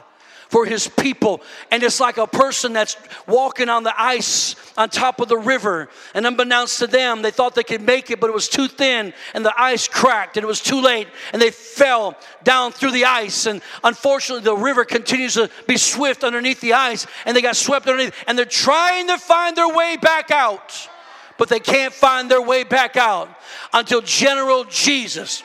for 0.49 0.65
his 0.65 0.89
people. 0.89 1.41
And 1.71 1.83
it's 1.83 2.01
like 2.01 2.17
a 2.17 2.27
person 2.27 2.73
that's 2.73 2.97
walking 3.27 3.69
on 3.69 3.85
the 3.85 3.95
ice 4.01 4.57
on 4.77 4.89
top 4.89 5.21
of 5.21 5.29
the 5.29 5.37
river. 5.37 5.89
And 6.15 6.27
unbeknownst 6.27 6.79
to 6.81 6.87
them, 6.87 7.23
they 7.23 7.31
thought 7.31 7.55
they 7.55 7.63
could 7.63 7.83
make 7.83 8.11
it, 8.11 8.19
but 8.19 8.31
it 8.31 8.33
was 8.33 8.49
too 8.49 8.67
thin 8.67 9.13
and 9.35 9.45
the 9.45 9.61
ice 9.61 9.87
cracked 9.87 10.37
and 10.37 10.45
it 10.45 10.47
was 10.47 10.61
too 10.61 10.81
late 10.81 11.09
and 11.33 11.41
they 11.41 11.51
fell 11.51 12.17
down 12.45 12.73
through 12.73 12.93
the 12.93 13.05
ice. 13.05 13.47
And 13.47 13.61
unfortunately, 13.85 14.45
the 14.45 14.57
river 14.57 14.85
continues 14.85 15.35
to 15.35 15.51
be 15.67 15.77
swift 15.77 16.25
underneath 16.25 16.61
the 16.61 16.73
ice 16.73 17.07
and 17.27 17.37
they 17.37 17.43
got 17.43 17.57
swept 17.57 17.87
underneath. 17.87 18.15
And 18.27 18.39
they're 18.39 18.47
trying 18.47 19.09
to 19.09 19.19
find 19.19 19.57
their 19.57 19.69
way 19.69 19.97
back 20.01 20.31
out, 20.31 20.89
but 21.37 21.49
they 21.49 21.61
can't 21.61 21.93
find 21.93 22.31
their 22.31 22.43
way 22.43 22.65
back 22.65 22.97
out 22.97 23.29
until 23.73 24.01
General 24.01 24.65
Jesus. 24.65 25.43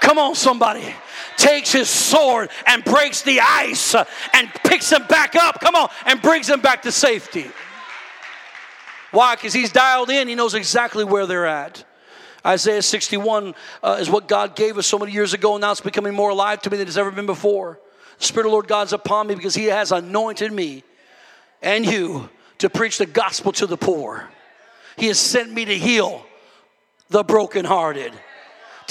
Come 0.00 0.18
on, 0.18 0.34
somebody 0.34 0.94
takes 1.36 1.72
his 1.72 1.88
sword 1.88 2.50
and 2.66 2.84
breaks 2.84 3.22
the 3.22 3.40
ice 3.40 3.94
and 3.94 4.48
picks 4.64 4.90
him 4.90 5.04
back 5.08 5.34
up, 5.34 5.60
come 5.60 5.74
on, 5.74 5.88
and 6.06 6.20
brings 6.22 6.48
him 6.48 6.60
back 6.60 6.82
to 6.82 6.92
safety. 6.92 7.50
Why? 9.10 9.34
Because 9.36 9.52
he's 9.52 9.72
dialed 9.72 10.10
in, 10.10 10.28
he 10.28 10.34
knows 10.34 10.54
exactly 10.54 11.04
where 11.04 11.26
they're 11.26 11.46
at. 11.46 11.84
Isaiah 12.44 12.82
61 12.82 13.54
uh, 13.82 13.98
is 14.00 14.10
what 14.10 14.26
God 14.26 14.56
gave 14.56 14.78
us 14.78 14.86
so 14.86 14.98
many 14.98 15.12
years 15.12 15.32
ago, 15.32 15.54
and 15.54 15.60
now 15.60 15.70
it's 15.70 15.80
becoming 15.80 16.14
more 16.14 16.30
alive 16.30 16.60
to 16.62 16.70
me 16.70 16.76
than 16.76 16.88
it's 16.88 16.96
ever 16.96 17.10
been 17.10 17.26
before. 17.26 17.78
The 18.18 18.24
Spirit 18.24 18.46
of 18.46 18.50
the 18.50 18.54
Lord 18.54 18.66
God's 18.66 18.92
upon 18.92 19.28
me 19.28 19.34
because 19.34 19.54
He 19.54 19.66
has 19.66 19.92
anointed 19.92 20.52
me 20.52 20.82
and 21.60 21.86
you 21.86 22.28
to 22.58 22.68
preach 22.68 22.98
the 22.98 23.06
gospel 23.06 23.52
to 23.52 23.66
the 23.66 23.76
poor. 23.76 24.28
He 24.96 25.06
has 25.06 25.18
sent 25.18 25.52
me 25.52 25.64
to 25.64 25.76
heal 25.76 26.26
the 27.08 27.22
brokenhearted 27.22 28.12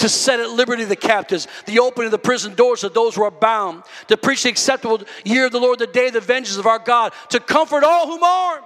to 0.02 0.08
set 0.08 0.40
at 0.40 0.50
liberty 0.50 0.82
the 0.82 0.96
captives, 0.96 1.46
the 1.64 1.78
opening 1.78 2.06
of 2.06 2.10
the 2.10 2.18
prison 2.18 2.56
doors 2.56 2.82
of 2.82 2.92
those 2.92 3.14
who 3.14 3.22
are 3.22 3.30
bound, 3.30 3.84
to 4.08 4.16
preach 4.16 4.42
the 4.42 4.48
acceptable 4.48 5.00
year 5.24 5.46
of 5.46 5.52
the 5.52 5.60
Lord, 5.60 5.78
the 5.78 5.86
day 5.86 6.08
of 6.08 6.12
the 6.12 6.20
vengeance 6.20 6.56
of 6.56 6.66
our 6.66 6.80
God, 6.80 7.12
to 7.28 7.38
comfort 7.38 7.84
all 7.84 8.08
who 8.08 8.18
mourn, 8.18 8.62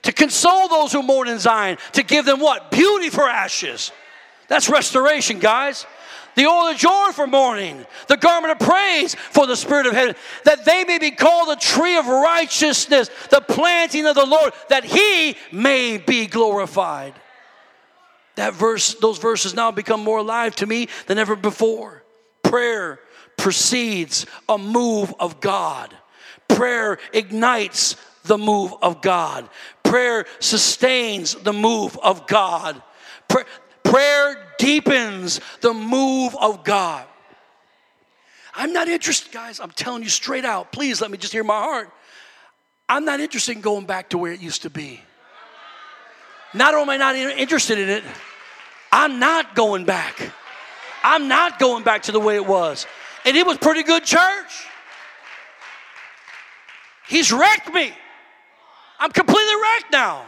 to 0.00 0.12
console 0.12 0.66
those 0.66 0.92
who 0.92 1.02
mourn 1.02 1.28
in 1.28 1.38
Zion, 1.38 1.76
to 1.92 2.02
give 2.02 2.24
them 2.24 2.40
what? 2.40 2.70
Beauty 2.70 3.10
for 3.10 3.28
ashes. 3.28 3.92
That's 4.48 4.70
restoration, 4.70 5.40
guys. 5.40 5.84
the 6.36 6.46
oil 6.46 6.68
of 6.68 6.76
joy 6.78 7.10
for 7.12 7.26
mourning, 7.26 7.84
the 8.06 8.16
garment 8.16 8.52
of 8.52 8.66
praise 8.66 9.14
for 9.14 9.46
the 9.46 9.56
spirit 9.56 9.86
of 9.86 9.92
heaven, 9.92 10.14
that 10.44 10.64
they 10.64 10.84
may 10.84 10.98
be 10.98 11.10
called 11.10 11.50
the 11.50 11.56
tree 11.56 11.98
of 11.98 12.06
righteousness, 12.06 13.10
the 13.28 13.42
planting 13.42 14.06
of 14.06 14.14
the 14.14 14.24
Lord, 14.24 14.54
that 14.70 14.84
he 14.84 15.36
may 15.52 15.98
be 15.98 16.26
glorified. 16.26 17.12
That 18.38 18.54
verse, 18.54 18.94
those 18.94 19.18
verses 19.18 19.54
now 19.54 19.72
become 19.72 20.00
more 20.00 20.18
alive 20.18 20.54
to 20.56 20.66
me 20.66 20.88
than 21.08 21.18
ever 21.18 21.34
before. 21.34 22.04
Prayer 22.44 23.00
precedes 23.36 24.26
a 24.48 24.56
move 24.56 25.12
of 25.18 25.40
God. 25.40 25.92
Prayer 26.46 26.98
ignites 27.12 27.96
the 28.22 28.38
move 28.38 28.74
of 28.80 29.02
God. 29.02 29.48
Prayer 29.82 30.24
sustains 30.38 31.34
the 31.34 31.52
move 31.52 31.98
of 31.98 32.28
God. 32.28 32.80
Prayer 33.82 34.54
deepens 34.58 35.40
the 35.60 35.74
move 35.74 36.36
of 36.40 36.62
God. 36.62 37.06
I'm 38.54 38.72
not 38.72 38.86
interested, 38.86 39.32
guys. 39.32 39.58
I'm 39.58 39.72
telling 39.72 40.04
you 40.04 40.08
straight 40.08 40.44
out. 40.44 40.70
Please 40.70 41.00
let 41.00 41.10
me 41.10 41.18
just 41.18 41.32
hear 41.32 41.42
my 41.42 41.58
heart. 41.58 41.90
I'm 42.88 43.04
not 43.04 43.18
interested 43.18 43.56
in 43.56 43.62
going 43.62 43.86
back 43.86 44.10
to 44.10 44.18
where 44.18 44.32
it 44.32 44.40
used 44.40 44.62
to 44.62 44.70
be. 44.70 45.00
Not 46.54 46.74
only 46.74 46.94
am 46.94 47.02
I 47.02 47.12
not 47.12 47.16
interested 47.16 47.78
in 47.78 47.88
it, 47.88 48.04
I'm 48.90 49.18
not 49.18 49.54
going 49.54 49.84
back. 49.84 50.32
I'm 51.02 51.28
not 51.28 51.58
going 51.58 51.84
back 51.84 52.02
to 52.02 52.12
the 52.12 52.20
way 52.20 52.36
it 52.36 52.46
was. 52.46 52.86
And 53.24 53.36
it 53.36 53.46
was 53.46 53.58
pretty 53.58 53.82
good 53.82 54.04
church. 54.04 54.66
He's 57.08 57.32
wrecked 57.32 57.72
me. 57.72 57.92
I'm 58.98 59.10
completely 59.10 59.54
wrecked 59.54 59.92
now. 59.92 60.26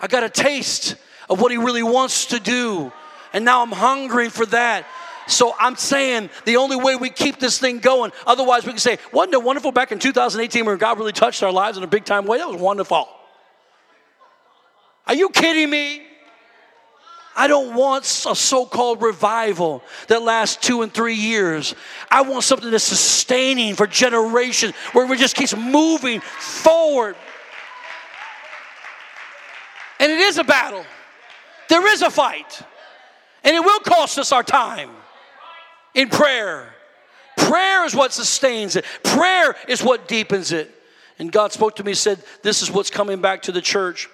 I 0.00 0.06
got 0.06 0.24
a 0.24 0.30
taste 0.30 0.96
of 1.28 1.40
what 1.40 1.50
he 1.50 1.58
really 1.58 1.82
wants 1.82 2.26
to 2.26 2.40
do. 2.40 2.92
And 3.32 3.44
now 3.44 3.62
I'm 3.62 3.72
hungry 3.72 4.28
for 4.28 4.46
that. 4.46 4.86
So 5.26 5.54
I'm 5.58 5.76
saying 5.76 6.30
the 6.46 6.56
only 6.56 6.76
way 6.76 6.96
we 6.96 7.10
keep 7.10 7.38
this 7.38 7.58
thing 7.58 7.80
going, 7.80 8.12
otherwise 8.26 8.64
we 8.64 8.72
can 8.72 8.78
say, 8.78 8.98
wasn't 9.12 9.34
it 9.34 9.42
wonderful 9.42 9.72
back 9.72 9.92
in 9.92 9.98
2018 9.98 10.64
when 10.64 10.78
God 10.78 10.98
really 10.98 11.12
touched 11.12 11.42
our 11.42 11.52
lives 11.52 11.76
in 11.76 11.84
a 11.84 11.86
big 11.86 12.06
time 12.06 12.24
way? 12.24 12.38
That 12.38 12.48
was 12.48 12.60
wonderful. 12.60 13.06
Are 15.06 15.14
you 15.14 15.28
kidding 15.28 15.68
me? 15.68 16.07
I 17.38 17.46
don't 17.46 17.76
want 17.76 18.02
a 18.04 18.34
so 18.34 18.66
called 18.66 19.00
revival 19.00 19.84
that 20.08 20.22
lasts 20.22 20.56
two 20.56 20.82
and 20.82 20.92
three 20.92 21.14
years. 21.14 21.72
I 22.10 22.22
want 22.22 22.42
something 22.42 22.68
that's 22.68 22.82
sustaining 22.82 23.76
for 23.76 23.86
generations 23.86 24.74
where 24.92 25.06
we 25.06 25.16
just 25.16 25.36
keeps 25.36 25.56
moving 25.56 26.18
forward. 26.18 27.14
And 30.00 30.10
it 30.10 30.18
is 30.18 30.38
a 30.38 30.42
battle, 30.42 30.84
there 31.68 31.86
is 31.86 32.02
a 32.02 32.10
fight, 32.10 32.60
and 33.44 33.54
it 33.54 33.60
will 33.60 33.80
cost 33.80 34.18
us 34.18 34.32
our 34.32 34.42
time 34.42 34.90
in 35.94 36.08
prayer. 36.08 36.74
Prayer 37.36 37.84
is 37.84 37.94
what 37.94 38.12
sustains 38.12 38.74
it, 38.74 38.84
prayer 39.04 39.54
is 39.68 39.80
what 39.80 40.08
deepens 40.08 40.50
it. 40.50 40.74
And 41.20 41.30
God 41.30 41.52
spoke 41.52 41.76
to 41.76 41.84
me, 41.84 41.94
said, 41.94 42.20
This 42.42 42.62
is 42.62 42.70
what's 42.70 42.90
coming 42.90 43.20
back 43.20 43.42
to 43.42 43.52
the 43.52 43.62
church. 43.62 44.08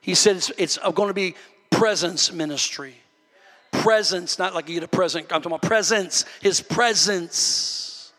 He 0.00 0.14
said, 0.14 0.36
It's, 0.36 0.52
it's 0.58 0.78
going 0.78 1.08
to 1.08 1.14
be 1.14 1.34
presence 1.82 2.32
ministry. 2.32 2.94
Presence, 3.72 4.38
not 4.38 4.54
like 4.54 4.68
you 4.68 4.74
get 4.74 4.84
a 4.84 4.86
present, 4.86 5.24
I'm 5.24 5.42
talking 5.42 5.50
about 5.50 5.62
presence, 5.62 6.24
his 6.40 6.60
presence. 6.60 8.12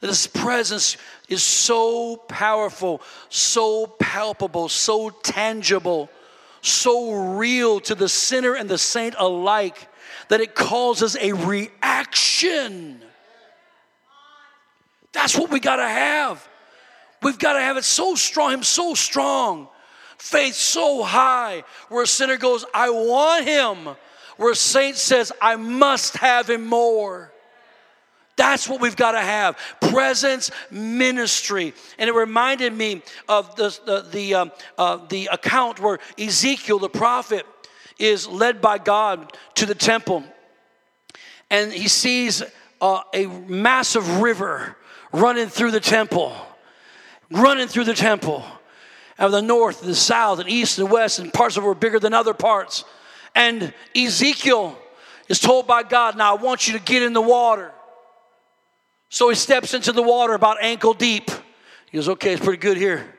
That 0.00 0.06
his 0.06 0.26
presence 0.26 0.96
is 1.28 1.42
so 1.42 2.16
powerful, 2.16 3.02
so 3.28 3.86
palpable, 3.86 4.70
so 4.70 5.10
tangible, 5.10 6.08
so 6.62 7.12
real 7.36 7.78
to 7.80 7.94
the 7.94 8.08
sinner 8.08 8.54
and 8.54 8.70
the 8.70 8.78
saint 8.78 9.16
alike 9.18 9.86
that 10.28 10.40
it 10.40 10.54
causes 10.54 11.14
a 11.20 11.34
reaction. 11.34 13.02
That's 15.12 15.36
what 15.36 15.50
we 15.50 15.60
got 15.60 15.76
to 15.76 15.86
have. 15.86 16.48
We've 17.20 17.38
got 17.38 17.52
to 17.52 17.60
have 17.60 17.76
it 17.76 17.84
so 17.84 18.14
strong, 18.14 18.50
him 18.50 18.62
so 18.62 18.94
strong 18.94 19.68
faith 20.22 20.54
so 20.54 21.02
high 21.02 21.64
where 21.88 22.04
a 22.04 22.06
sinner 22.06 22.36
goes, 22.36 22.64
I 22.72 22.90
want 22.90 23.44
him, 23.44 23.96
where 24.36 24.52
a 24.52 24.56
saint 24.56 24.96
says, 24.96 25.32
I 25.42 25.56
must 25.56 26.16
have 26.18 26.48
him 26.48 26.64
more. 26.64 27.32
That's 28.36 28.68
what 28.68 28.80
we've 28.80 28.96
got 28.96 29.12
to 29.12 29.20
have 29.20 29.58
presence 29.80 30.52
ministry. 30.70 31.74
And 31.98 32.08
it 32.08 32.14
reminded 32.14 32.72
me 32.72 33.02
of 33.28 33.56
the, 33.56 33.76
the, 33.84 34.06
the, 34.12 34.34
um, 34.34 34.52
uh, 34.78 35.04
the 35.08 35.28
account 35.30 35.80
where 35.80 35.98
Ezekiel, 36.16 36.78
the 36.78 36.88
prophet, 36.88 37.44
is 37.98 38.28
led 38.28 38.60
by 38.60 38.78
God 38.78 39.36
to 39.56 39.66
the 39.66 39.74
temple. 39.74 40.22
And 41.50 41.72
he 41.72 41.88
sees 41.88 42.44
uh, 42.80 43.00
a 43.12 43.26
massive 43.26 44.20
river 44.20 44.76
running 45.12 45.48
through 45.48 45.72
the 45.72 45.80
temple, 45.80 46.32
running 47.28 47.66
through 47.66 47.84
the 47.84 47.94
temple 47.94 48.44
of 49.18 49.32
the 49.32 49.42
north, 49.42 49.82
the 49.82 49.94
south, 49.94 50.38
and 50.38 50.48
east 50.48 50.78
and 50.78 50.90
west, 50.90 51.18
and 51.18 51.32
parts 51.32 51.56
of 51.56 51.64
it 51.64 51.66
were 51.66 51.74
bigger 51.74 51.98
than 51.98 52.14
other 52.14 52.34
parts. 52.34 52.84
And 53.34 53.72
Ezekiel 53.96 54.78
is 55.28 55.40
told 55.40 55.66
by 55.66 55.82
God, 55.82 56.16
Now 56.16 56.36
I 56.36 56.42
want 56.42 56.66
you 56.66 56.78
to 56.78 56.84
get 56.84 57.02
in 57.02 57.12
the 57.12 57.22
water. 57.22 57.72
So 59.08 59.28
he 59.28 59.34
steps 59.34 59.74
into 59.74 59.92
the 59.92 60.02
water 60.02 60.34
about 60.34 60.62
ankle 60.62 60.94
deep. 60.94 61.30
He 61.90 61.98
goes, 61.98 62.08
Okay, 62.08 62.32
it's 62.32 62.44
pretty 62.44 62.60
good 62.60 62.76
here. 62.76 63.14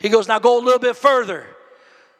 He 0.00 0.08
goes, 0.08 0.28
Now 0.28 0.38
go 0.38 0.58
a 0.58 0.62
little 0.62 0.78
bit 0.78 0.96
further. 0.96 1.46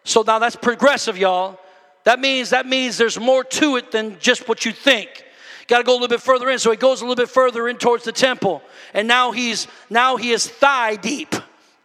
So 0.04 0.22
now 0.22 0.38
that's 0.38 0.56
progressive, 0.56 1.18
y'all. 1.18 1.60
That 2.04 2.20
means 2.20 2.50
that 2.50 2.66
means 2.66 2.96
there's 2.96 3.20
more 3.20 3.44
to 3.44 3.76
it 3.76 3.92
than 3.92 4.18
just 4.18 4.48
what 4.48 4.64
you 4.64 4.72
think. 4.72 5.24
Got 5.66 5.78
to 5.78 5.84
go 5.84 5.92
a 5.92 5.94
little 5.94 6.08
bit 6.08 6.22
further 6.22 6.48
in. 6.48 6.58
So 6.58 6.70
he 6.70 6.78
goes 6.78 7.02
a 7.02 7.04
little 7.04 7.22
bit 7.22 7.28
further 7.28 7.68
in 7.68 7.76
towards 7.76 8.04
the 8.04 8.12
temple, 8.12 8.62
and 8.94 9.06
now 9.06 9.32
he's 9.32 9.68
now 9.90 10.16
he 10.16 10.30
is 10.30 10.48
thigh 10.48 10.96
deep 10.96 11.34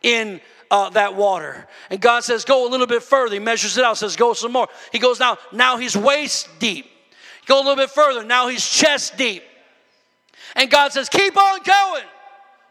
in 0.02 0.40
uh, 0.74 0.90
that 0.90 1.16
water. 1.16 1.68
And 1.92 2.02
God 2.02 2.24
says, 2.24 2.46
Go 2.46 2.68
a 2.68 2.70
little 2.70 2.88
bit 2.88 3.04
further. 3.04 3.36
He 3.36 3.40
measures 3.40 3.78
it 3.78 3.84
out, 3.84 3.96
says, 3.96 4.16
Go 4.16 4.34
some 4.34 4.52
more. 4.52 4.68
He 4.92 4.98
goes 4.98 5.20
now, 5.20 5.38
now 5.52 5.78
he's 5.78 5.96
waist 5.96 6.50
deep. 6.58 6.90
Go 7.46 7.58
a 7.58 7.62
little 7.62 7.76
bit 7.76 7.92
further. 7.92 8.24
Now 8.24 8.48
he's 8.48 8.68
chest 8.68 9.16
deep. 9.16 9.44
And 10.56 10.72
God 10.72 10.92
says, 10.92 11.10
Keep 11.10 11.38
on 11.38 11.60
going. 11.62 12.04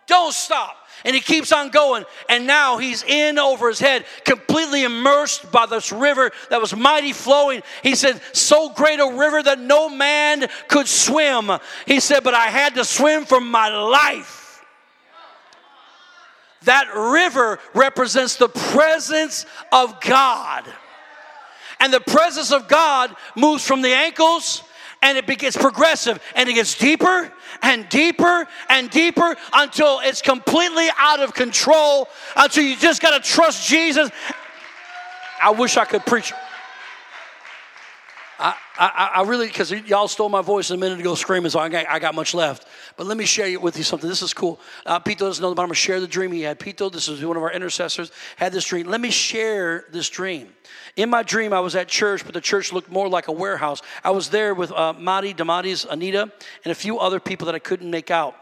Don't 0.08 0.34
stop. 0.34 0.76
And 1.04 1.14
he 1.14 1.20
keeps 1.20 1.52
on 1.52 1.70
going. 1.70 2.04
And 2.28 2.44
now 2.44 2.78
he's 2.78 3.04
in 3.04 3.38
over 3.38 3.68
his 3.68 3.78
head, 3.78 4.04
completely 4.24 4.82
immersed 4.82 5.52
by 5.52 5.66
this 5.66 5.92
river 5.92 6.32
that 6.50 6.60
was 6.60 6.74
mighty 6.74 7.12
flowing. 7.12 7.62
He 7.84 7.94
said, 7.94 8.20
So 8.32 8.70
great 8.70 8.98
a 8.98 9.16
river 9.16 9.44
that 9.44 9.60
no 9.60 9.88
man 9.88 10.48
could 10.66 10.88
swim. 10.88 11.52
He 11.86 12.00
said, 12.00 12.24
But 12.24 12.34
I 12.34 12.46
had 12.46 12.74
to 12.74 12.84
swim 12.84 13.26
for 13.26 13.40
my 13.40 13.68
life. 13.68 14.41
That 16.64 16.88
river 16.94 17.58
represents 17.74 18.36
the 18.36 18.48
presence 18.48 19.46
of 19.72 20.00
God. 20.00 20.64
And 21.80 21.92
the 21.92 22.00
presence 22.00 22.52
of 22.52 22.68
God 22.68 23.14
moves 23.36 23.66
from 23.66 23.82
the 23.82 23.92
ankles 23.92 24.62
and 25.02 25.18
it 25.18 25.26
gets 25.26 25.56
progressive 25.56 26.22
and 26.36 26.48
it 26.48 26.54
gets 26.54 26.78
deeper 26.78 27.32
and 27.60 27.88
deeper 27.88 28.46
and 28.68 28.88
deeper 28.88 29.36
until 29.52 30.00
it's 30.00 30.22
completely 30.22 30.88
out 30.96 31.20
of 31.20 31.34
control, 31.34 32.08
until 32.36 32.62
you 32.62 32.76
just 32.76 33.02
got 33.02 33.20
to 33.20 33.28
trust 33.28 33.68
Jesus. 33.68 34.10
I 35.42 35.50
wish 35.50 35.76
I 35.76 35.84
could 35.84 36.06
preach. 36.06 36.32
I, 38.42 38.56
I, 38.76 39.10
I 39.16 39.22
really, 39.22 39.46
because 39.46 39.70
y'all 39.70 40.08
stole 40.08 40.28
my 40.28 40.42
voice 40.42 40.70
a 40.70 40.76
minute 40.76 40.98
ago 40.98 41.14
screaming, 41.14 41.50
so 41.50 41.60
I 41.60 41.68
got, 41.68 41.88
I 41.88 42.00
got 42.00 42.14
much 42.14 42.34
left. 42.34 42.66
But 42.96 43.06
let 43.06 43.16
me 43.16 43.24
share 43.24 43.58
with 43.60 43.76
you 43.76 43.84
something. 43.84 44.08
This 44.08 44.20
is 44.20 44.34
cool. 44.34 44.58
Uh, 44.84 44.98
Pito 44.98 45.18
doesn't 45.18 45.40
know, 45.40 45.54
but 45.54 45.62
I'm 45.62 45.68
going 45.68 45.74
to 45.74 45.74
share 45.76 46.00
the 46.00 46.08
dream 46.08 46.32
he 46.32 46.42
had. 46.42 46.58
Pito, 46.58 46.90
this 46.90 47.06
is 47.06 47.24
one 47.24 47.36
of 47.36 47.42
our 47.44 47.52
intercessors, 47.52 48.10
had 48.36 48.52
this 48.52 48.64
dream. 48.64 48.88
Let 48.88 49.00
me 49.00 49.10
share 49.10 49.84
this 49.92 50.08
dream. 50.08 50.48
In 50.96 51.08
my 51.08 51.22
dream, 51.22 51.52
I 51.52 51.60
was 51.60 51.76
at 51.76 51.86
church, 51.86 52.24
but 52.24 52.34
the 52.34 52.40
church 52.40 52.72
looked 52.72 52.90
more 52.90 53.08
like 53.08 53.28
a 53.28 53.32
warehouse. 53.32 53.80
I 54.02 54.10
was 54.10 54.28
there 54.30 54.54
with 54.54 54.72
uh, 54.72 54.92
Madi, 54.94 55.34
Damadi's, 55.34 55.84
Anita, 55.84 56.32
and 56.64 56.72
a 56.72 56.74
few 56.74 56.98
other 56.98 57.20
people 57.20 57.46
that 57.46 57.54
I 57.54 57.60
couldn't 57.60 57.90
make 57.90 58.10
out 58.10 58.34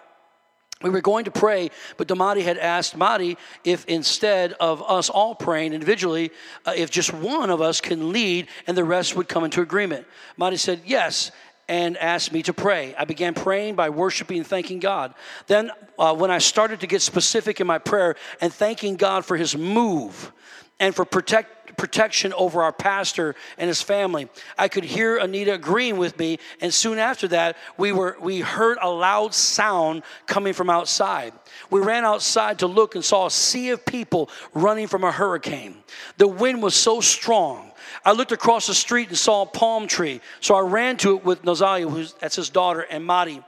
we 0.82 0.90
were 0.90 1.00
going 1.00 1.26
to 1.26 1.30
pray, 1.30 1.70
but 1.96 2.08
Damadi 2.08 2.42
had 2.42 2.56
asked 2.56 2.96
Madi 2.96 3.36
if 3.64 3.84
instead 3.84 4.54
of 4.54 4.82
us 4.82 5.10
all 5.10 5.34
praying 5.34 5.74
individually, 5.74 6.30
uh, 6.64 6.72
if 6.74 6.90
just 6.90 7.12
one 7.12 7.50
of 7.50 7.60
us 7.60 7.80
can 7.80 8.12
lead 8.12 8.48
and 8.66 8.76
the 8.76 8.84
rest 8.84 9.14
would 9.14 9.28
come 9.28 9.44
into 9.44 9.60
agreement. 9.60 10.06
Madi 10.38 10.56
said 10.56 10.80
yes 10.86 11.32
and 11.68 11.96
asked 11.98 12.32
me 12.32 12.42
to 12.42 12.52
pray. 12.52 12.94
I 12.96 13.04
began 13.04 13.34
praying 13.34 13.76
by 13.76 13.90
worshiping 13.90 14.38
and 14.38 14.46
thanking 14.46 14.80
God. 14.80 15.14
Then, 15.46 15.70
uh, 15.98 16.14
when 16.14 16.30
I 16.30 16.38
started 16.38 16.80
to 16.80 16.86
get 16.86 17.02
specific 17.02 17.60
in 17.60 17.66
my 17.66 17.78
prayer 17.78 18.16
and 18.40 18.52
thanking 18.52 18.96
God 18.96 19.24
for 19.24 19.36
his 19.36 19.56
move 19.56 20.32
and 20.80 20.94
for 20.94 21.04
protect 21.04 21.76
protection 21.76 22.32
over 22.32 22.62
our 22.62 22.72
pastor 22.72 23.36
and 23.56 23.68
his 23.68 23.80
family. 23.80 24.28
I 24.58 24.68
could 24.68 24.84
hear 24.84 25.16
Anita 25.16 25.54
agreeing 25.54 25.96
with 25.96 26.18
me, 26.18 26.38
and 26.60 26.74
soon 26.74 26.98
after 26.98 27.28
that, 27.28 27.56
we 27.78 27.92
were 27.92 28.16
we 28.20 28.40
heard 28.40 28.76
a 28.82 28.90
loud 28.90 29.32
sound 29.32 30.02
coming 30.26 30.52
from 30.52 30.68
outside. 30.68 31.32
We 31.70 31.80
ran 31.80 32.04
outside 32.04 32.58
to 32.58 32.66
look 32.66 32.96
and 32.96 33.04
saw 33.04 33.26
a 33.26 33.30
sea 33.30 33.70
of 33.70 33.86
people 33.86 34.28
running 34.52 34.88
from 34.88 35.04
a 35.04 35.12
hurricane. 35.12 35.76
The 36.16 36.28
wind 36.28 36.62
was 36.62 36.74
so 36.74 37.00
strong 37.00 37.70
I 38.04 38.12
looked 38.12 38.32
across 38.32 38.66
the 38.66 38.74
street 38.74 39.08
and 39.08 39.18
saw 39.18 39.42
a 39.42 39.46
palm 39.46 39.86
tree. 39.86 40.20
So 40.40 40.54
I 40.54 40.60
ran 40.60 40.96
to 40.98 41.16
it 41.16 41.24
with 41.24 41.42
Nazalia, 41.42 41.90
who's 41.90 42.14
that's 42.14 42.36
his 42.36 42.50
daughter, 42.50 42.80
and 42.80 43.04
Madi 43.04 43.42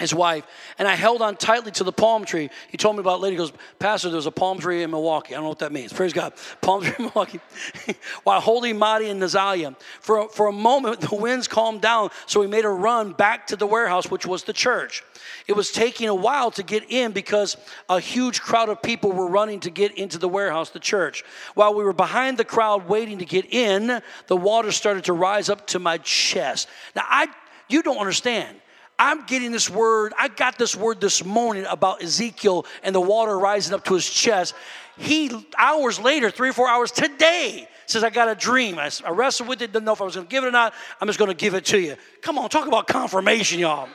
his 0.00 0.14
wife, 0.14 0.46
and 0.78 0.88
I 0.88 0.94
held 0.94 1.20
on 1.20 1.36
tightly 1.36 1.70
to 1.72 1.84
the 1.84 1.92
palm 1.92 2.24
tree. 2.24 2.48
He 2.70 2.78
told 2.78 2.96
me 2.96 3.00
about 3.00 3.20
later. 3.20 3.32
He 3.32 3.36
goes, 3.36 3.52
Pastor, 3.78 4.08
there's 4.08 4.26
a 4.26 4.30
palm 4.30 4.58
tree 4.58 4.82
in 4.82 4.90
Milwaukee. 4.90 5.34
I 5.34 5.36
don't 5.36 5.44
know 5.44 5.50
what 5.50 5.58
that 5.58 5.70
means. 5.70 5.92
Praise 5.92 6.14
God. 6.14 6.32
Palm 6.62 6.82
tree 6.82 6.94
in 6.98 7.04
Milwaukee. 7.04 7.40
While 8.24 8.40
holding 8.40 8.78
Madi 8.78 9.10
and 9.10 9.20
Nazalia. 9.20 9.76
For, 10.00 10.30
for 10.30 10.46
a 10.46 10.52
moment, 10.52 11.00
the 11.02 11.14
winds 11.14 11.46
calmed 11.46 11.82
down, 11.82 12.08
so 12.26 12.40
we 12.40 12.46
made 12.46 12.64
a 12.64 12.70
run 12.70 13.12
back 13.12 13.46
to 13.48 13.56
the 13.56 13.66
warehouse, 13.66 14.10
which 14.10 14.26
was 14.26 14.44
the 14.44 14.54
church. 14.54 15.04
It 15.46 15.52
was 15.52 15.70
taking 15.70 16.08
a 16.08 16.14
while 16.14 16.50
to 16.52 16.62
get 16.62 16.90
in 16.90 17.12
because 17.12 17.58
a 17.90 18.00
huge 18.00 18.40
crowd 18.40 18.70
of 18.70 18.80
people 18.80 19.12
were 19.12 19.28
running 19.28 19.60
to 19.60 19.70
get 19.70 19.96
into 19.98 20.16
the 20.16 20.28
warehouse, 20.28 20.70
the 20.70 20.80
church. 20.80 21.22
While 21.54 21.74
we 21.74 21.84
were 21.84 21.92
behind 21.92 22.38
the 22.38 22.44
crowd 22.46 22.88
waiting 22.88 23.18
to 23.18 23.26
get 23.26 23.52
in, 23.52 24.00
the 24.26 24.36
water 24.36 24.72
started 24.72 25.04
to 25.04 25.12
rise 25.12 25.50
up 25.50 25.66
to 25.68 25.78
my 25.78 25.98
chest. 25.98 26.68
Now, 26.96 27.04
I, 27.06 27.28
you 27.68 27.82
don't 27.82 27.98
understand. 27.98 28.56
I'm 28.98 29.26
getting 29.26 29.52
this 29.52 29.68
word. 29.68 30.12
I 30.18 30.28
got 30.28 30.58
this 30.58 30.76
word 30.76 31.00
this 31.00 31.24
morning 31.24 31.64
about 31.68 32.02
Ezekiel 32.02 32.66
and 32.82 32.94
the 32.94 33.00
water 33.00 33.38
rising 33.38 33.74
up 33.74 33.84
to 33.86 33.94
his 33.94 34.08
chest. 34.08 34.54
He, 34.96 35.30
hours 35.58 35.98
later, 35.98 36.30
three 36.30 36.50
or 36.50 36.52
four 36.52 36.68
hours 36.68 36.90
today, 36.90 37.68
says, 37.86 38.04
I 38.04 38.10
got 38.10 38.28
a 38.28 38.34
dream. 38.34 38.78
I, 38.78 38.90
wrestled 39.10 39.48
with 39.48 39.62
it, 39.62 39.72
didn't 39.72 39.84
know 39.84 39.92
if 39.92 40.00
I 40.00 40.04
was 40.04 40.14
going 40.14 40.26
to 40.26 40.30
give 40.30 40.44
it 40.44 40.48
or 40.48 40.52
not. 40.52 40.74
I'm 41.00 41.08
just 41.08 41.18
going 41.18 41.30
to 41.30 41.36
give 41.36 41.54
it 41.54 41.64
to 41.66 41.80
you. 41.80 41.96
Come 42.20 42.38
on, 42.38 42.48
talk 42.48 42.68
about 42.68 42.86
confirmation, 42.86 43.58
y'all. 43.58 43.88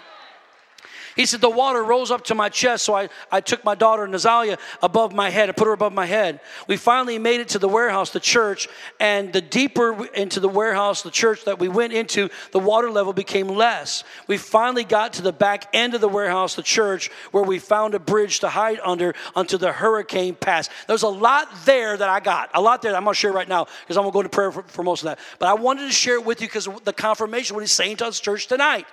He 1.18 1.26
said, 1.26 1.42
The 1.42 1.50
water 1.50 1.84
rose 1.84 2.12
up 2.12 2.24
to 2.26 2.36
my 2.36 2.48
chest, 2.48 2.86
so 2.86 2.94
I, 2.94 3.10
I 3.32 3.42
took 3.42 3.66
my 3.66 3.76
daughter 3.76 4.08
Nazalia 4.08 4.60
above 4.82 5.14
my 5.14 5.32
head 5.32 5.50
and 5.50 5.58
put 5.58 5.66
her 5.66 5.74
above 5.74 5.92
my 5.92 6.06
head. 6.06 6.40
We 6.68 6.78
finally 6.78 7.18
made 7.18 7.42
it 7.42 7.50
to 7.50 7.60
the 7.60 7.68
warehouse, 7.68 8.12
the 8.12 8.20
church, 8.20 8.70
and 9.00 9.34
the 9.34 9.42
deeper 9.42 10.06
into 10.14 10.40
the 10.40 10.48
warehouse, 10.48 11.02
the 11.02 11.12
church 11.12 11.44
that 11.46 11.60
we 11.60 11.68
went 11.68 11.92
into, 11.92 12.30
the 12.52 12.60
water 12.60 12.92
level 12.92 13.14
became 13.14 13.48
less. 13.48 14.04
We 14.28 14.38
finally 14.38 14.84
got 14.84 15.14
to 15.14 15.24
the 15.24 15.34
back 15.34 15.68
end 15.74 15.96
of 15.96 16.02
the 16.02 16.08
warehouse, 16.08 16.56
the 16.56 16.62
church, 16.62 17.10
where 17.32 17.44
we 17.44 17.58
found 17.58 17.96
a 17.96 18.00
bridge 18.00 18.40
to 18.42 18.50
hide 18.50 18.80
under 18.84 19.16
until 19.36 19.58
the 19.58 19.72
hurricane 19.72 20.36
passed. 20.36 20.70
There's 20.88 21.04
a 21.04 21.08
lot 21.08 21.48
there 21.66 21.98
that 21.98 22.10
I 22.10 22.20
got, 22.20 22.52
a 22.54 22.62
lot 22.62 22.84
there 22.84 22.96
I'm 22.96 23.04
going 23.04 23.16
to 23.16 23.20
share 23.20 23.32
right 23.32 23.50
now 23.50 23.66
because 23.82 23.98
I'm 23.98 24.04
going 24.04 24.12
to 24.12 24.18
go 24.18 24.24
to 24.24 24.30
prayer 24.30 24.52
for, 24.52 24.62
for 24.64 24.84
most 24.84 25.02
of 25.02 25.06
that. 25.06 25.20
But 25.40 25.50
I 25.50 25.56
wanted 25.56 25.88
to 25.88 25.92
share 25.92 26.16
it 26.16 26.26
with 26.26 26.42
you 26.42 26.48
because 26.48 26.70
the 26.84 26.94
confirmation, 26.94 27.56
what 27.56 27.62
he's 27.62 27.72
saying 27.72 27.98
to 27.98 28.06
us, 28.06 28.20
church, 28.20 28.46
tonight 28.46 28.86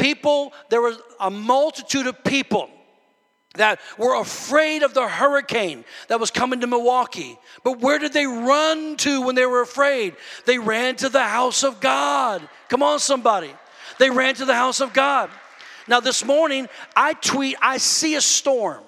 people, 0.00 0.52
there 0.68 0.80
was 0.80 0.98
a 1.20 1.30
multitude 1.30 2.06
of 2.06 2.24
people 2.24 2.70
that 3.54 3.80
were 3.98 4.20
afraid 4.20 4.82
of 4.82 4.94
the 4.94 5.06
hurricane 5.06 5.84
that 6.08 6.20
was 6.20 6.30
coming 6.30 6.60
to 6.60 6.66
Milwaukee. 6.66 7.38
But 7.64 7.80
where 7.80 7.98
did 7.98 8.12
they 8.12 8.26
run 8.26 8.96
to 8.98 9.22
when 9.22 9.34
they 9.34 9.46
were 9.46 9.60
afraid? 9.60 10.14
They 10.46 10.58
ran 10.58 10.96
to 10.96 11.08
the 11.08 11.24
house 11.24 11.64
of 11.64 11.80
God. 11.80 12.48
Come 12.68 12.82
on, 12.82 13.00
somebody. 13.00 13.52
They 13.98 14.10
ran 14.10 14.34
to 14.36 14.44
the 14.44 14.54
house 14.54 14.80
of 14.80 14.92
God. 14.92 15.30
Now, 15.88 16.00
this 16.00 16.24
morning, 16.24 16.68
I 16.94 17.14
tweet, 17.14 17.56
I 17.60 17.78
see 17.78 18.14
a 18.14 18.20
storm 18.20 18.82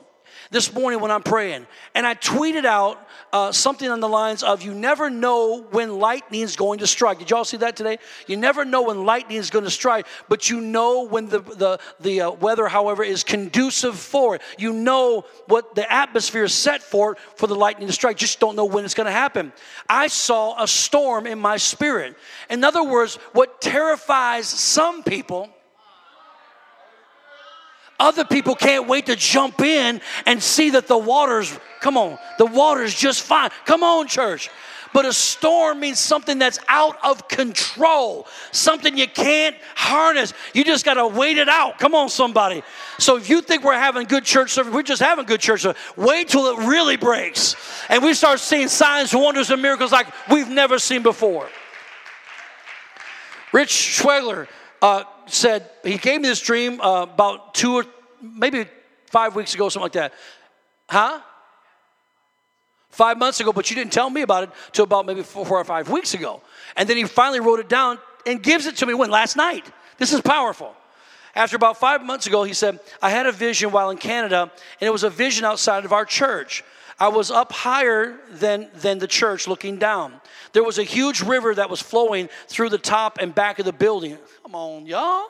this 0.53 0.73
morning 0.73 1.01
when 1.01 1.11
I'm 1.11 1.23
praying. 1.23 1.67
And 1.95 2.07
I 2.07 2.15
tweeted 2.15 2.65
out 2.65 3.09
uh, 3.33 3.51
something 3.51 3.89
on 3.89 4.01
the 4.01 4.09
lines 4.09 4.43
of, 4.43 4.63
You 4.63 4.75
never 4.75 5.11
know 5.11 5.63
when 5.71 5.99
lightning 5.99 6.43
is 6.43 6.55
going 6.55 6.79
to 6.81 6.87
strike. 6.87 7.19
Did 7.19 7.31
y'all 7.31 7.45
see 7.45 7.57
that 7.57 7.75
today? 7.75 7.99
You 8.27 8.37
never 8.37 8.65
know 8.65 8.83
when 8.83 9.05
lightning 9.05 9.39
is 9.39 9.51
going 9.51 9.65
to 9.65 9.71
strike, 9.71 10.07
but 10.29 10.51
you 10.51 10.61
know 10.61 11.07
when 11.07 11.29
the, 11.29 11.41
the, 11.41 11.81
the 12.01 12.21
uh, 12.21 12.31
weather, 12.33 12.69
however, 12.69 13.03
is 13.03 13.25
conducive 13.25 13.99
for 13.99 14.37
it. 14.37 14.43
You 14.59 14.75
know 14.75 15.25
what 15.47 15.75
the 15.75 15.91
atmosphere 15.91 16.45
is 16.45 16.55
set 16.55 16.83
for 16.83 17.17
for 17.37 17.47
the 17.47 17.57
lightning 17.57 17.87
to 17.87 17.93
strike. 17.93 18.19
Just 18.19 18.39
don't 18.39 18.55
know 18.55 18.67
when 18.67 18.85
it's 18.85 18.95
going 18.95 19.07
to 19.07 19.13
happen. 19.13 19.53
I 19.89 20.09
saw 20.09 20.63
a 20.63 20.69
storm 20.69 21.27
in 21.27 21.39
my 21.39 21.57
spirit. 21.57 22.15
In 22.51 22.63
other 22.63 22.85
words, 22.85 23.17
what 23.33 23.63
terrifies 23.63 24.47
some 24.47 25.03
people 25.03 25.49
other 28.03 28.25
people 28.25 28.57
can't 28.57 28.89
wait 28.89 29.07
to 29.07 29.17
jump 29.17 29.61
in 29.61 30.01
and 30.27 30.43
see 30.43 30.71
that 30.71 30.89
the 30.89 30.99
water's, 30.99 31.57
come 31.81 31.97
on, 31.97 32.19
the 32.37 32.47
water's 32.47 32.93
just 32.93 33.23
fine. 33.23 33.51
Come 33.65 33.85
on, 33.85 34.09
church. 34.09 34.51
But 34.93 35.07
a 35.07 35.13
storm 35.13 35.81
means 35.81 35.99
something 35.99 36.39
that's 36.39 36.59
out 36.69 36.99
of 37.03 37.27
control, 37.29 38.27
something 38.51 38.99
you 38.99 39.07
can't 39.09 39.57
harness. 39.75 40.35
You 40.53 40.65
just 40.65 40.85
got 40.85 40.95
to 40.95 41.07
wait 41.07 41.39
it 41.39 41.49
out. 41.49 41.79
Come 41.79 41.95
on, 41.95 42.09
somebody. 42.11 42.63
So 42.99 43.17
if 43.17 43.31
you 43.31 43.41
think 43.41 43.65
we're 43.65 43.73
having 43.73 44.07
good 44.07 44.25
church 44.25 44.51
service, 44.51 44.75
we're 44.75 44.83
just 44.83 45.01
having 45.01 45.25
good 45.25 45.41
church 45.41 45.63
service. 45.63 45.81
Wait 45.97 46.29
till 46.29 46.47
it 46.49 46.67
really 46.67 46.97
breaks 46.97 47.57
and 47.89 48.03
we 48.03 48.15
start 48.15 48.41
seeing 48.41 48.69
signs, 48.69 49.15
wonders, 49.15 49.51
and 49.51 49.63
miracles 49.63 49.93
like 49.93 50.09
we've 50.29 50.49
never 50.49 50.79
seen 50.79 51.03
before. 51.03 51.49
Rich 53.53 53.71
Schwegler 53.71 54.49
uh, 54.83 55.05
said, 55.33 55.69
he 55.83 55.99
gave 55.99 56.21
me 56.21 56.29
this 56.29 56.41
dream 56.41 56.81
uh, 56.81 57.03
about 57.03 57.55
two 57.55 57.75
or 57.75 57.87
maybe 58.21 58.67
five 59.07 59.35
weeks 59.35 59.55
ago, 59.55 59.69
something 59.69 59.85
like 59.85 59.93
that. 59.93 60.13
Huh? 60.89 61.21
Five 62.91 63.19
months 63.19 63.41
ago, 63.41 63.53
but 63.53 63.71
you 63.71 63.77
didn't 63.77 63.93
tell 63.93 64.11
me 64.11 64.23
about 64.23 64.45
it 64.45 64.51
till 64.73 64.85
about 64.85 65.07
maybe 65.07 65.23
four, 65.23 65.47
four 65.47 65.59
or 65.59 65.65
five 65.65 65.89
weeks 65.89 66.15
ago. 66.15 66.43
And 66.77 66.89
then 66.89 66.97
he 66.97 67.05
finally 67.05 67.41
wrote 67.41 67.61
it 67.61 67.69
down 67.69 67.99
and 68.27 68.43
gives 68.43 68.67
it 68.67 68.77
to 68.77 68.87
me 68.87 68.95
when? 68.95 69.11
Last 69.11 69.37
night. 69.37 69.65
This 69.99 70.13
is 70.13 70.21
powerful. 70.21 70.75
After 71.35 71.57
about 71.57 71.79
five 71.79 72.05
months 72.05 72.27
ago, 72.27 72.45
he 72.45 72.53
said, 72.53 72.81
I 73.01 73.09
had 73.09 73.27
a 73.27 73.33
vision 73.33 73.71
while 73.71 73.89
in 73.91 73.97
Canada, 73.97 74.51
and 74.81 74.87
it 74.87 74.91
was 74.91 75.03
a 75.03 75.11
vision 75.11 75.45
outside 75.45 75.85
of 75.87 75.93
our 75.93 76.05
church. 76.05 76.63
I 77.03 77.09
was 77.09 77.33
up 77.33 77.51
higher 77.51 78.17
than, 78.31 78.69
than 78.77 79.01
the 79.01 79.09
church 79.09 79.49
looking 79.49 79.77
down. 79.77 80.21
There 80.53 80.63
was 80.63 80.79
a 80.79 80.85
huge 80.85 81.21
river 81.21 81.53
that 81.53 81.69
was 81.69 81.81
flowing 81.81 82.29
through 82.47 82.69
the 82.69 82.79
top 82.79 83.19
and 83.21 83.35
back 83.35 83.59
of 83.59 83.65
the 83.65 83.73
building. 83.73 84.17
Come 84.45 84.55
on, 84.55 84.87
y'all. 84.87 85.27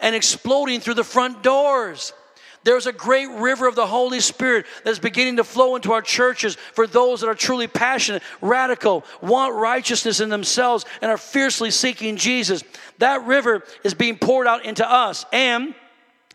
And 0.00 0.16
exploding 0.16 0.80
through 0.80 0.94
the 0.94 1.04
front 1.04 1.44
doors. 1.44 2.12
There's 2.64 2.88
a 2.88 2.92
great 2.92 3.28
river 3.28 3.68
of 3.68 3.76
the 3.76 3.86
Holy 3.86 4.18
Spirit 4.18 4.66
that's 4.84 4.98
beginning 4.98 5.36
to 5.36 5.44
flow 5.44 5.76
into 5.76 5.92
our 5.92 6.02
churches 6.02 6.56
for 6.56 6.88
those 6.88 7.20
that 7.20 7.28
are 7.28 7.36
truly 7.36 7.68
passionate, 7.68 8.24
radical, 8.40 9.04
want 9.20 9.54
righteousness 9.54 10.18
in 10.18 10.28
themselves, 10.28 10.84
and 11.02 11.08
are 11.08 11.16
fiercely 11.16 11.70
seeking 11.70 12.16
Jesus. 12.16 12.64
That 12.98 13.24
river 13.26 13.62
is 13.84 13.94
being 13.94 14.18
poured 14.18 14.48
out 14.48 14.64
into 14.64 14.90
us. 14.90 15.24
And 15.32 15.76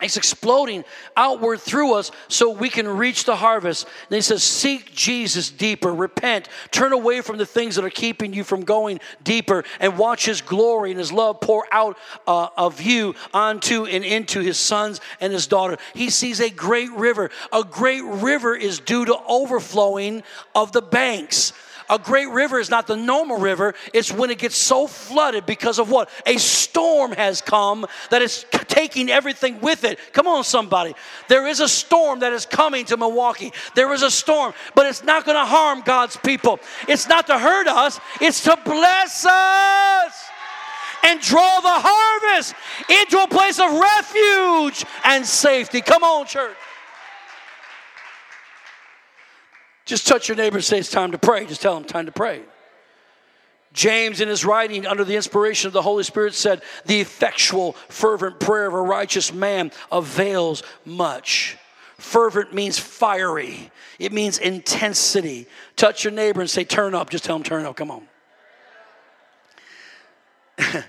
it's 0.00 0.16
exploding 0.16 0.84
outward 1.16 1.60
through 1.60 1.94
us 1.94 2.12
so 2.28 2.50
we 2.50 2.68
can 2.68 2.86
reach 2.86 3.24
the 3.24 3.34
harvest. 3.34 3.84
And 4.08 4.14
he 4.14 4.20
says, 4.20 4.44
Seek 4.44 4.94
Jesus 4.94 5.50
deeper, 5.50 5.92
repent, 5.92 6.48
turn 6.70 6.92
away 6.92 7.20
from 7.20 7.36
the 7.36 7.46
things 7.46 7.74
that 7.74 7.84
are 7.84 7.90
keeping 7.90 8.32
you 8.32 8.44
from 8.44 8.60
going 8.60 9.00
deeper, 9.24 9.64
and 9.80 9.98
watch 9.98 10.24
his 10.24 10.40
glory 10.40 10.90
and 10.90 11.00
his 11.00 11.12
love 11.12 11.40
pour 11.40 11.66
out 11.72 11.98
uh, 12.28 12.48
of 12.56 12.80
you 12.80 13.16
onto 13.34 13.86
and 13.86 14.04
into 14.04 14.38
his 14.40 14.56
sons 14.56 15.00
and 15.20 15.32
his 15.32 15.48
daughter. 15.48 15.76
He 15.94 16.10
sees 16.10 16.40
a 16.40 16.50
great 16.50 16.92
river. 16.92 17.30
A 17.52 17.64
great 17.64 18.04
river 18.04 18.54
is 18.54 18.78
due 18.78 19.04
to 19.04 19.18
overflowing 19.26 20.22
of 20.54 20.70
the 20.70 20.82
banks. 20.82 21.52
A 21.90 21.98
great 21.98 22.28
river 22.28 22.58
is 22.58 22.70
not 22.70 22.86
the 22.86 22.96
normal 22.96 23.38
river, 23.38 23.74
it's 23.92 24.12
when 24.12 24.30
it 24.30 24.38
gets 24.38 24.56
so 24.56 24.86
flooded 24.86 25.46
because 25.46 25.78
of 25.78 25.90
what? 25.90 26.10
A 26.26 26.36
storm 26.38 27.12
has 27.12 27.40
come 27.40 27.86
that 28.10 28.22
is 28.22 28.44
taking 28.68 29.10
everything 29.10 29.60
with 29.60 29.84
it. 29.84 29.98
Come 30.12 30.26
on, 30.26 30.44
somebody. 30.44 30.94
There 31.28 31.46
is 31.46 31.60
a 31.60 31.68
storm 31.68 32.20
that 32.20 32.32
is 32.32 32.46
coming 32.46 32.84
to 32.86 32.96
Milwaukee. 32.96 33.52
There 33.74 33.92
is 33.92 34.02
a 34.02 34.10
storm, 34.10 34.52
but 34.74 34.86
it's 34.86 35.02
not 35.02 35.24
going 35.24 35.36
to 35.36 35.46
harm 35.46 35.82
God's 35.84 36.16
people. 36.16 36.60
It's 36.86 37.08
not 37.08 37.26
to 37.28 37.38
hurt 37.38 37.66
us, 37.66 37.98
it's 38.20 38.42
to 38.44 38.58
bless 38.64 39.24
us 39.24 40.28
and 41.04 41.20
draw 41.20 41.60
the 41.60 41.68
harvest 41.70 42.54
into 42.90 43.18
a 43.22 43.28
place 43.28 43.58
of 43.58 43.72
refuge 43.72 44.84
and 45.04 45.24
safety. 45.24 45.80
Come 45.80 46.02
on, 46.02 46.26
church. 46.26 46.56
Just 49.88 50.06
touch 50.06 50.28
your 50.28 50.36
neighbor 50.36 50.58
and 50.58 50.64
say 50.64 50.78
it's 50.78 50.90
time 50.90 51.12
to 51.12 51.18
pray. 51.18 51.46
Just 51.46 51.62
tell 51.62 51.74
him 51.74 51.82
time 51.82 52.04
to 52.04 52.12
pray. 52.12 52.42
James, 53.72 54.20
in 54.20 54.28
his 54.28 54.44
writing 54.44 54.86
under 54.86 55.02
the 55.02 55.16
inspiration 55.16 55.66
of 55.66 55.72
the 55.72 55.80
Holy 55.80 56.04
Spirit, 56.04 56.34
said, 56.34 56.60
The 56.84 57.00
effectual, 57.00 57.72
fervent 57.88 58.38
prayer 58.38 58.66
of 58.66 58.74
a 58.74 58.82
righteous 58.82 59.32
man 59.32 59.72
avails 59.90 60.62
much. 60.84 61.56
Fervent 61.96 62.52
means 62.52 62.78
fiery, 62.78 63.70
it 63.98 64.12
means 64.12 64.36
intensity. 64.36 65.46
Touch 65.74 66.04
your 66.04 66.12
neighbor 66.12 66.42
and 66.42 66.50
say, 66.50 66.64
Turn 66.64 66.94
up. 66.94 67.08
Just 67.08 67.24
tell 67.24 67.36
him, 67.36 67.42
Turn 67.42 67.64
up. 67.64 67.74
Come 67.74 67.90
on. 67.90 68.06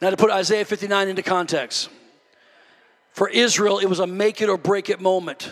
now, 0.00 0.10
to 0.10 0.16
put 0.16 0.30
Isaiah 0.30 0.64
59 0.64 1.08
into 1.08 1.22
context, 1.24 1.88
for 3.10 3.28
Israel, 3.28 3.80
it 3.80 3.86
was 3.86 3.98
a 3.98 4.06
make 4.06 4.40
it 4.40 4.48
or 4.48 4.56
break 4.56 4.88
it 4.88 5.00
moment. 5.00 5.50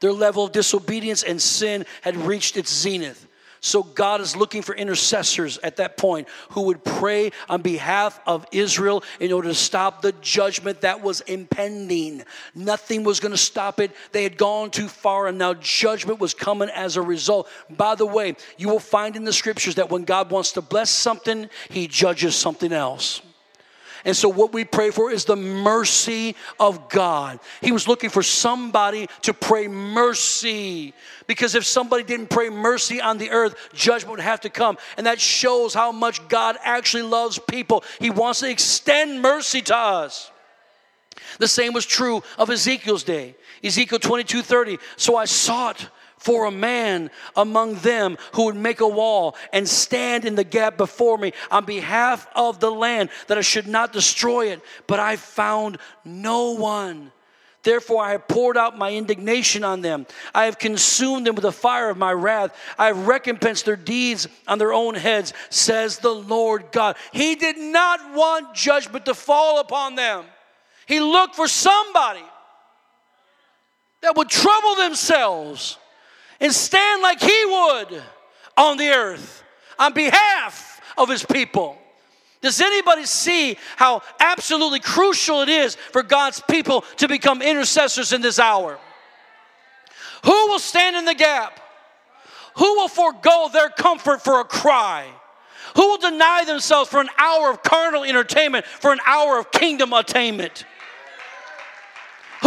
Their 0.00 0.12
level 0.12 0.44
of 0.44 0.52
disobedience 0.52 1.22
and 1.22 1.40
sin 1.40 1.86
had 2.02 2.16
reached 2.16 2.56
its 2.56 2.72
zenith. 2.72 3.26
So 3.60 3.82
God 3.82 4.20
is 4.20 4.36
looking 4.36 4.62
for 4.62 4.76
intercessors 4.76 5.58
at 5.58 5.76
that 5.78 5.96
point 5.96 6.28
who 6.50 6.62
would 6.62 6.84
pray 6.84 7.32
on 7.48 7.62
behalf 7.62 8.20
of 8.24 8.46
Israel 8.52 9.02
in 9.18 9.32
order 9.32 9.48
to 9.48 9.54
stop 9.54 10.02
the 10.02 10.12
judgment 10.20 10.82
that 10.82 11.02
was 11.02 11.20
impending. 11.22 12.22
Nothing 12.54 13.02
was 13.02 13.18
going 13.18 13.32
to 13.32 13.36
stop 13.38 13.80
it. 13.80 13.90
They 14.12 14.22
had 14.22 14.36
gone 14.36 14.70
too 14.70 14.86
far 14.86 15.26
and 15.26 15.36
now 15.36 15.54
judgment 15.54 16.20
was 16.20 16.32
coming 16.32 16.68
as 16.68 16.96
a 16.96 17.02
result. 17.02 17.48
By 17.68 17.96
the 17.96 18.06
way, 18.06 18.36
you 18.56 18.68
will 18.68 18.78
find 18.78 19.16
in 19.16 19.24
the 19.24 19.32
scriptures 19.32 19.74
that 19.76 19.90
when 19.90 20.04
God 20.04 20.30
wants 20.30 20.52
to 20.52 20.60
bless 20.60 20.90
something, 20.90 21.50
he 21.68 21.88
judges 21.88 22.36
something 22.36 22.72
else. 22.72 23.20
And 24.06 24.16
so, 24.16 24.28
what 24.28 24.52
we 24.52 24.64
pray 24.64 24.92
for 24.92 25.10
is 25.10 25.24
the 25.24 25.34
mercy 25.34 26.36
of 26.60 26.88
God. 26.88 27.40
He 27.60 27.72
was 27.72 27.88
looking 27.88 28.08
for 28.08 28.22
somebody 28.22 29.08
to 29.22 29.34
pray 29.34 29.66
mercy. 29.66 30.94
Because 31.26 31.56
if 31.56 31.64
somebody 31.64 32.04
didn't 32.04 32.30
pray 32.30 32.48
mercy 32.48 33.00
on 33.00 33.18
the 33.18 33.30
earth, 33.30 33.56
judgment 33.74 34.12
would 34.12 34.20
have 34.20 34.42
to 34.42 34.48
come. 34.48 34.78
And 34.96 35.06
that 35.06 35.20
shows 35.20 35.74
how 35.74 35.90
much 35.90 36.26
God 36.28 36.56
actually 36.62 37.02
loves 37.02 37.40
people. 37.40 37.82
He 37.98 38.10
wants 38.10 38.40
to 38.40 38.48
extend 38.48 39.22
mercy 39.22 39.60
to 39.62 39.76
us. 39.76 40.30
The 41.40 41.48
same 41.48 41.72
was 41.72 41.84
true 41.84 42.22
of 42.38 42.48
Ezekiel's 42.48 43.02
day. 43.02 43.34
Ezekiel 43.64 43.98
22 43.98 44.40
30. 44.40 44.78
So 44.96 45.16
I 45.16 45.24
sought 45.24 45.90
for 46.18 46.46
a 46.46 46.50
man 46.50 47.10
among 47.36 47.74
them 47.76 48.18
who 48.32 48.46
would 48.46 48.56
make 48.56 48.80
a 48.80 48.88
wall 48.88 49.36
and 49.52 49.68
stand 49.68 50.24
in 50.24 50.34
the 50.34 50.44
gap 50.44 50.76
before 50.76 51.18
me 51.18 51.32
on 51.50 51.64
behalf 51.64 52.26
of 52.34 52.60
the 52.60 52.70
land, 52.70 53.10
that 53.28 53.38
I 53.38 53.42
should 53.42 53.66
not 53.66 53.92
destroy 53.92 54.50
it. 54.50 54.60
But 54.86 55.00
I 55.00 55.16
found 55.16 55.78
no 56.04 56.52
one. 56.52 57.12
Therefore, 57.62 58.04
I 58.04 58.12
have 58.12 58.28
poured 58.28 58.56
out 58.56 58.78
my 58.78 58.92
indignation 58.92 59.64
on 59.64 59.80
them. 59.80 60.06
I 60.32 60.44
have 60.44 60.56
consumed 60.56 61.26
them 61.26 61.34
with 61.34 61.42
the 61.42 61.50
fire 61.50 61.90
of 61.90 61.96
my 61.96 62.12
wrath. 62.12 62.56
I 62.78 62.86
have 62.86 63.08
recompensed 63.08 63.64
their 63.64 63.74
deeds 63.74 64.28
on 64.46 64.58
their 64.58 64.72
own 64.72 64.94
heads, 64.94 65.32
says 65.50 65.98
the 65.98 66.14
Lord 66.14 66.70
God. 66.70 66.96
He 67.12 67.34
did 67.34 67.58
not 67.58 68.14
want 68.14 68.54
judgment 68.54 69.04
to 69.06 69.14
fall 69.14 69.58
upon 69.58 69.96
them. 69.96 70.26
He 70.86 71.00
looked 71.00 71.34
for 71.34 71.48
somebody 71.48 72.22
that 74.02 74.16
would 74.16 74.28
trouble 74.28 74.76
themselves 74.76 75.76
and 76.40 76.52
stand 76.52 77.02
like 77.02 77.20
he 77.20 77.44
would 77.46 78.02
on 78.56 78.76
the 78.76 78.88
earth 78.88 79.42
on 79.78 79.92
behalf 79.92 80.80
of 80.96 81.08
his 81.08 81.24
people. 81.24 81.78
Does 82.42 82.60
anybody 82.60 83.04
see 83.06 83.56
how 83.76 84.02
absolutely 84.20 84.80
crucial 84.80 85.42
it 85.42 85.48
is 85.48 85.74
for 85.74 86.02
God's 86.02 86.40
people 86.48 86.82
to 86.98 87.08
become 87.08 87.42
intercessors 87.42 88.12
in 88.12 88.20
this 88.20 88.38
hour? 88.38 88.78
Who 90.24 90.46
will 90.48 90.58
stand 90.58 90.96
in 90.96 91.04
the 91.04 91.14
gap? 91.14 91.60
Who 92.56 92.74
will 92.76 92.88
forego 92.88 93.48
their 93.52 93.68
comfort 93.68 94.22
for 94.22 94.40
a 94.40 94.44
cry? 94.44 95.06
Who 95.74 95.88
will 95.88 95.98
deny 95.98 96.44
themselves 96.44 96.88
for 96.88 97.00
an 97.00 97.10
hour 97.18 97.50
of 97.50 97.62
carnal 97.62 98.04
entertainment, 98.04 98.64
for 98.64 98.92
an 98.92 99.00
hour 99.06 99.38
of 99.38 99.50
kingdom 99.50 99.92
attainment? 99.92 100.64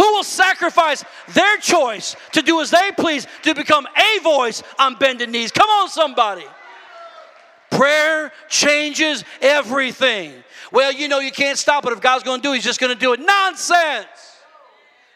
Who 0.00 0.14
will 0.14 0.24
sacrifice 0.24 1.04
their 1.28 1.58
choice 1.58 2.16
to 2.32 2.40
do 2.40 2.62
as 2.62 2.70
they 2.70 2.90
please 2.96 3.26
to 3.42 3.54
become 3.54 3.86
a 3.86 4.22
voice 4.22 4.62
on 4.78 4.94
bended 4.94 5.28
knees? 5.28 5.52
Come 5.52 5.68
on, 5.68 5.90
somebody. 5.90 6.46
Prayer 7.70 8.32
changes 8.48 9.24
everything. 9.42 10.32
Well, 10.72 10.90
you 10.90 11.06
know, 11.06 11.18
you 11.18 11.30
can't 11.30 11.58
stop 11.58 11.84
it. 11.84 11.92
If 11.92 12.00
God's 12.00 12.24
going 12.24 12.40
to 12.40 12.42
do 12.42 12.52
it, 12.52 12.54
He's 12.54 12.64
just 12.64 12.80
going 12.80 12.94
to 12.94 12.98
do 12.98 13.12
it. 13.12 13.20
Nonsense. 13.20 14.06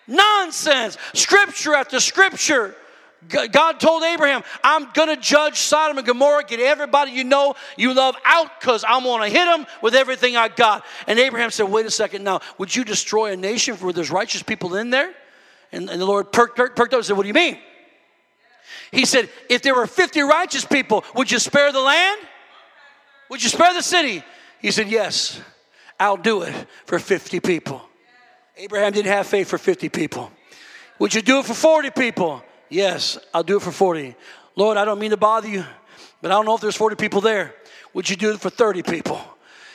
Nonsense. 0.06 0.98
Scripture 1.14 1.74
after 1.74 1.98
scripture 1.98 2.76
God 3.28 3.80
told 3.80 4.02
Abraham, 4.02 4.42
I'm 4.62 4.90
going 4.92 5.08
to 5.08 5.16
judge 5.16 5.58
Sodom 5.58 5.98
and 5.98 6.06
Gomorrah, 6.06 6.44
get 6.44 6.60
everybody 6.60 7.12
you 7.12 7.24
know 7.24 7.54
you 7.76 7.94
love 7.94 8.16
out 8.24 8.60
because 8.60 8.84
I'm 8.86 9.02
going 9.04 9.22
to 9.22 9.38
hit 9.38 9.44
them 9.44 9.66
with 9.82 9.94
everything 9.94 10.36
I 10.36 10.48
got. 10.48 10.84
And 11.06 11.18
Abraham 11.18 11.50
said, 11.50 11.64
Wait 11.64 11.86
a 11.86 11.90
second 11.90 12.24
now, 12.24 12.40
would 12.58 12.74
you 12.74 12.84
destroy 12.84 13.32
a 13.32 13.36
nation 13.36 13.76
where 13.76 13.92
there's 13.92 14.10
righteous 14.10 14.42
people 14.42 14.76
in 14.76 14.90
there? 14.90 15.14
And, 15.72 15.88
and 15.90 16.00
the 16.00 16.06
Lord 16.06 16.32
perked, 16.32 16.56
perked, 16.56 16.76
perked 16.76 16.92
up 16.92 16.98
and 16.98 17.06
said, 17.06 17.16
What 17.16 17.22
do 17.22 17.28
you 17.28 17.34
mean? 17.34 17.58
He 18.92 19.04
said, 19.04 19.28
If 19.48 19.62
there 19.62 19.74
were 19.74 19.86
50 19.86 20.20
righteous 20.22 20.64
people, 20.64 21.04
would 21.14 21.30
you 21.30 21.38
spare 21.38 21.72
the 21.72 21.80
land? 21.80 22.20
Would 23.30 23.42
you 23.42 23.48
spare 23.48 23.74
the 23.74 23.82
city? 23.82 24.22
He 24.60 24.70
said, 24.70 24.88
Yes, 24.88 25.40
I'll 25.98 26.16
do 26.16 26.42
it 26.42 26.54
for 26.86 26.98
50 26.98 27.40
people. 27.40 27.82
Abraham 28.56 28.92
didn't 28.92 29.10
have 29.10 29.26
faith 29.26 29.48
for 29.48 29.58
50 29.58 29.88
people. 29.88 30.30
Would 30.98 31.14
you 31.14 31.22
do 31.22 31.40
it 31.40 31.46
for 31.46 31.54
40 31.54 31.90
people? 31.90 32.42
Yes, 32.68 33.18
I'll 33.32 33.42
do 33.42 33.56
it 33.56 33.62
for 33.62 33.72
40. 33.72 34.14
Lord, 34.56 34.76
I 34.76 34.84
don't 34.84 34.98
mean 34.98 35.10
to 35.10 35.16
bother 35.16 35.48
you, 35.48 35.64
but 36.22 36.30
I 36.30 36.34
don't 36.34 36.46
know 36.46 36.54
if 36.54 36.60
there's 36.60 36.76
40 36.76 36.96
people 36.96 37.20
there. 37.20 37.54
Would 37.92 38.08
you 38.08 38.16
do 38.16 38.32
it 38.32 38.40
for 38.40 38.50
30 38.50 38.82
people? 38.82 39.20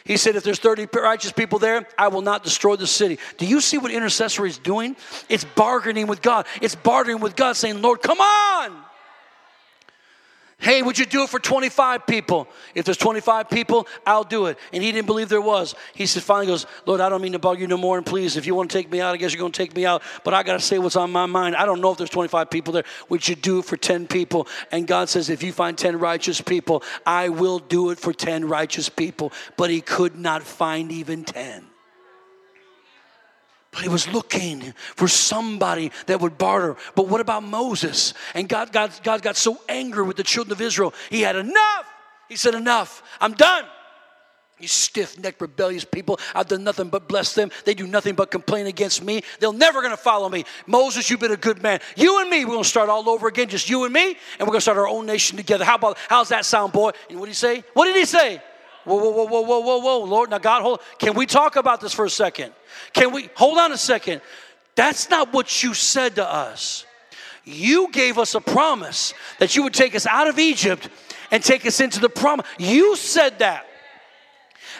He 0.03 0.17
said, 0.17 0.35
if 0.35 0.43
there's 0.43 0.59
30 0.59 0.87
righteous 0.93 1.31
people 1.31 1.59
there, 1.59 1.87
I 1.97 2.07
will 2.07 2.21
not 2.21 2.43
destroy 2.43 2.75
the 2.75 2.87
city. 2.87 3.19
Do 3.37 3.45
you 3.45 3.61
see 3.61 3.77
what 3.77 3.91
intercessory 3.91 4.49
is 4.49 4.57
doing? 4.57 4.95
It's 5.29 5.43
bargaining 5.43 6.07
with 6.07 6.21
God. 6.21 6.47
It's 6.61 6.75
bartering 6.75 7.19
with 7.19 7.35
God, 7.35 7.55
saying, 7.55 7.81
Lord, 7.81 8.01
come 8.01 8.19
on. 8.19 8.83
Hey, 10.61 10.81
would 10.81 10.99
you 10.99 11.05
do 11.05 11.23
it 11.23 11.29
for 11.29 11.39
25 11.39 12.05
people? 12.05 12.45
If 12.75 12.83
there's 12.83 12.97
25 12.97 13.49
people, 13.49 13.87
I'll 14.05 14.25
do 14.25 14.47
it. 14.47 14.59
And 14.73 14.83
he 14.83 14.91
didn't 14.91 15.07
believe 15.07 15.29
there 15.29 15.39
was. 15.39 15.73
He 15.93 16.05
said, 16.05 16.21
finally 16.21 16.47
goes, 16.47 16.65
Lord, 16.85 16.99
I 16.99 17.07
don't 17.07 17.21
mean 17.21 17.31
to 17.31 17.39
bug 17.39 17.61
you 17.61 17.67
no 17.67 17.77
more. 17.77 17.95
And 17.95 18.05
please, 18.05 18.35
if 18.35 18.45
you 18.45 18.53
want 18.53 18.69
to 18.69 18.77
take 18.77 18.91
me 18.91 18.99
out, 18.99 19.13
I 19.13 19.17
guess 19.17 19.31
you're 19.31 19.39
going 19.39 19.53
to 19.53 19.57
take 19.57 19.73
me 19.73 19.85
out. 19.85 20.03
But 20.25 20.33
I 20.33 20.43
got 20.43 20.53
to 20.53 20.59
say 20.59 20.77
what's 20.77 20.97
on 20.97 21.11
my 21.11 21.27
mind. 21.27 21.55
I 21.55 21.65
don't 21.65 21.79
know 21.79 21.93
if 21.93 21.97
there's 21.97 22.09
25 22.09 22.49
people 22.49 22.73
there. 22.73 22.83
Would 23.07 23.25
you 23.25 23.35
do 23.35 23.59
it 23.59 23.65
for 23.65 23.77
10 23.77 24.07
people? 24.07 24.49
And 24.69 24.85
God 24.85 25.07
says, 25.07 25.29
if 25.29 25.43
you 25.43 25.53
find 25.53 25.77
10 25.77 25.97
righteous 25.97 26.41
people, 26.41 26.83
I 27.05 27.29
will 27.29 27.59
do 27.59 27.91
it 27.91 27.97
for 27.97 28.11
10 28.11 28.45
righteous 28.45 28.89
people. 28.89 29.31
But 29.55 29.69
he 29.69 29.79
could 29.79 30.19
not 30.19 30.43
find 30.43 30.91
even 30.91 31.23
10. 31.23 31.68
But 33.71 33.81
he 33.81 33.89
was 33.89 34.07
looking 34.07 34.73
for 34.95 35.07
somebody 35.07 35.91
that 36.07 36.21
would 36.21 36.37
barter. 36.37 36.75
But 36.95 37.07
what 37.07 37.21
about 37.21 37.43
Moses? 37.43 38.13
And 38.33 38.49
God, 38.49 38.71
God, 38.71 38.91
God 39.03 39.21
got 39.21 39.37
so 39.37 39.59
angry 39.69 40.03
with 40.03 40.17
the 40.17 40.23
children 40.23 40.51
of 40.53 40.61
Israel, 40.61 40.93
he 41.09 41.21
had 41.21 41.35
enough. 41.35 41.85
He 42.29 42.35
said, 42.35 42.55
Enough, 42.55 43.03
I'm 43.19 43.33
done. 43.33 43.65
You 44.59 44.67
stiff 44.67 45.17
necked, 45.17 45.39
rebellious 45.39 45.85
people, 45.85 46.19
I've 46.35 46.47
done 46.47 46.65
nothing 46.65 46.89
but 46.89 47.07
bless 47.07 47.33
them. 47.33 47.49
They 47.63 47.73
do 47.73 47.87
nothing 47.87 48.15
but 48.15 48.29
complain 48.29 48.67
against 48.67 49.01
me. 49.01 49.23
They're 49.39 49.53
never 49.53 49.81
gonna 49.81 49.95
follow 49.95 50.27
me. 50.27 50.43
Moses, 50.67 51.09
you've 51.09 51.21
been 51.21 51.31
a 51.31 51.37
good 51.37 51.63
man. 51.63 51.79
You 51.95 52.19
and 52.19 52.29
me, 52.29 52.43
we're 52.43 52.55
gonna 52.55 52.65
start 52.65 52.89
all 52.89 53.07
over 53.09 53.27
again, 53.27 53.47
just 53.47 53.69
you 53.69 53.85
and 53.85 53.93
me, 53.93 54.17
and 54.37 54.41
we're 54.41 54.51
gonna 54.51 54.61
start 54.61 54.77
our 54.77 54.87
own 54.87 55.05
nation 55.05 55.37
together. 55.37 55.63
How 55.63 55.75
about, 55.75 55.97
how's 56.09 56.29
that 56.29 56.43
sound, 56.43 56.73
boy? 56.73 56.91
And 57.09 57.19
what 57.19 57.27
did 57.27 57.31
he 57.31 57.35
say? 57.35 57.63
What 57.73 57.85
did 57.85 57.95
he 57.95 58.05
say? 58.05 58.41
Whoa, 58.89 58.97
whoa, 58.97 59.25
whoa, 59.25 59.41
whoa, 59.41 59.59
whoa, 59.59 59.77
whoa, 59.77 60.03
Lord. 60.05 60.31
Now, 60.31 60.39
God, 60.39 60.63
hold. 60.63 60.81
Can 60.97 61.13
we 61.13 61.27
talk 61.27 61.57
about 61.57 61.79
this 61.79 61.93
for 61.93 62.05
a 62.05 62.09
second? 62.09 62.53
Can 62.91 63.13
we 63.13 63.29
hold 63.35 63.59
on 63.59 63.71
a 63.71 63.77
second? 63.77 64.21
That's 64.73 65.11
not 65.11 65.31
what 65.31 65.61
you 65.61 65.75
said 65.75 66.15
to 66.15 66.27
us. 66.27 66.87
You 67.43 67.91
gave 67.91 68.17
us 68.17 68.33
a 68.33 68.41
promise 68.41 69.13
that 69.37 69.55
you 69.55 69.61
would 69.61 69.75
take 69.75 69.93
us 69.93 70.07
out 70.07 70.27
of 70.27 70.39
Egypt 70.39 70.89
and 71.29 71.43
take 71.43 71.67
us 71.67 71.79
into 71.79 71.99
the 71.99 72.09
promise. 72.09 72.47
You 72.57 72.95
said 72.95 73.37
that. 73.39 73.67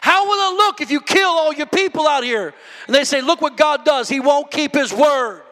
How 0.02 0.28
will 0.28 0.54
it 0.54 0.58
look 0.58 0.82
if 0.82 0.90
you 0.90 1.02
kill 1.02 1.30
all 1.30 1.54
your 1.54 1.68
people 1.68 2.08
out 2.08 2.24
here? 2.24 2.56
And 2.88 2.96
they 2.96 3.04
say, 3.04 3.22
Look 3.22 3.42
what 3.42 3.58
God 3.58 3.86
does. 3.86 4.10
He 4.10 4.20
won't 4.20 4.50
keep 4.50 4.74
his 4.74 4.92
word. 4.92 5.44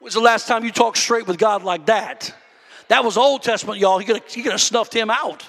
When's 0.00 0.14
the 0.14 0.20
last 0.20 0.48
time 0.48 0.64
you 0.64 0.72
talked 0.72 0.96
straight 0.96 1.26
with 1.26 1.36
God 1.36 1.62
like 1.62 1.86
that? 1.86 2.34
That 2.88 3.04
was 3.04 3.18
Old 3.18 3.42
Testament, 3.42 3.80
y'all. 3.80 3.98
He 3.98 4.06
could 4.06 4.52
have 4.52 4.60
snuffed 4.62 4.94
him 4.94 5.10
out. 5.10 5.44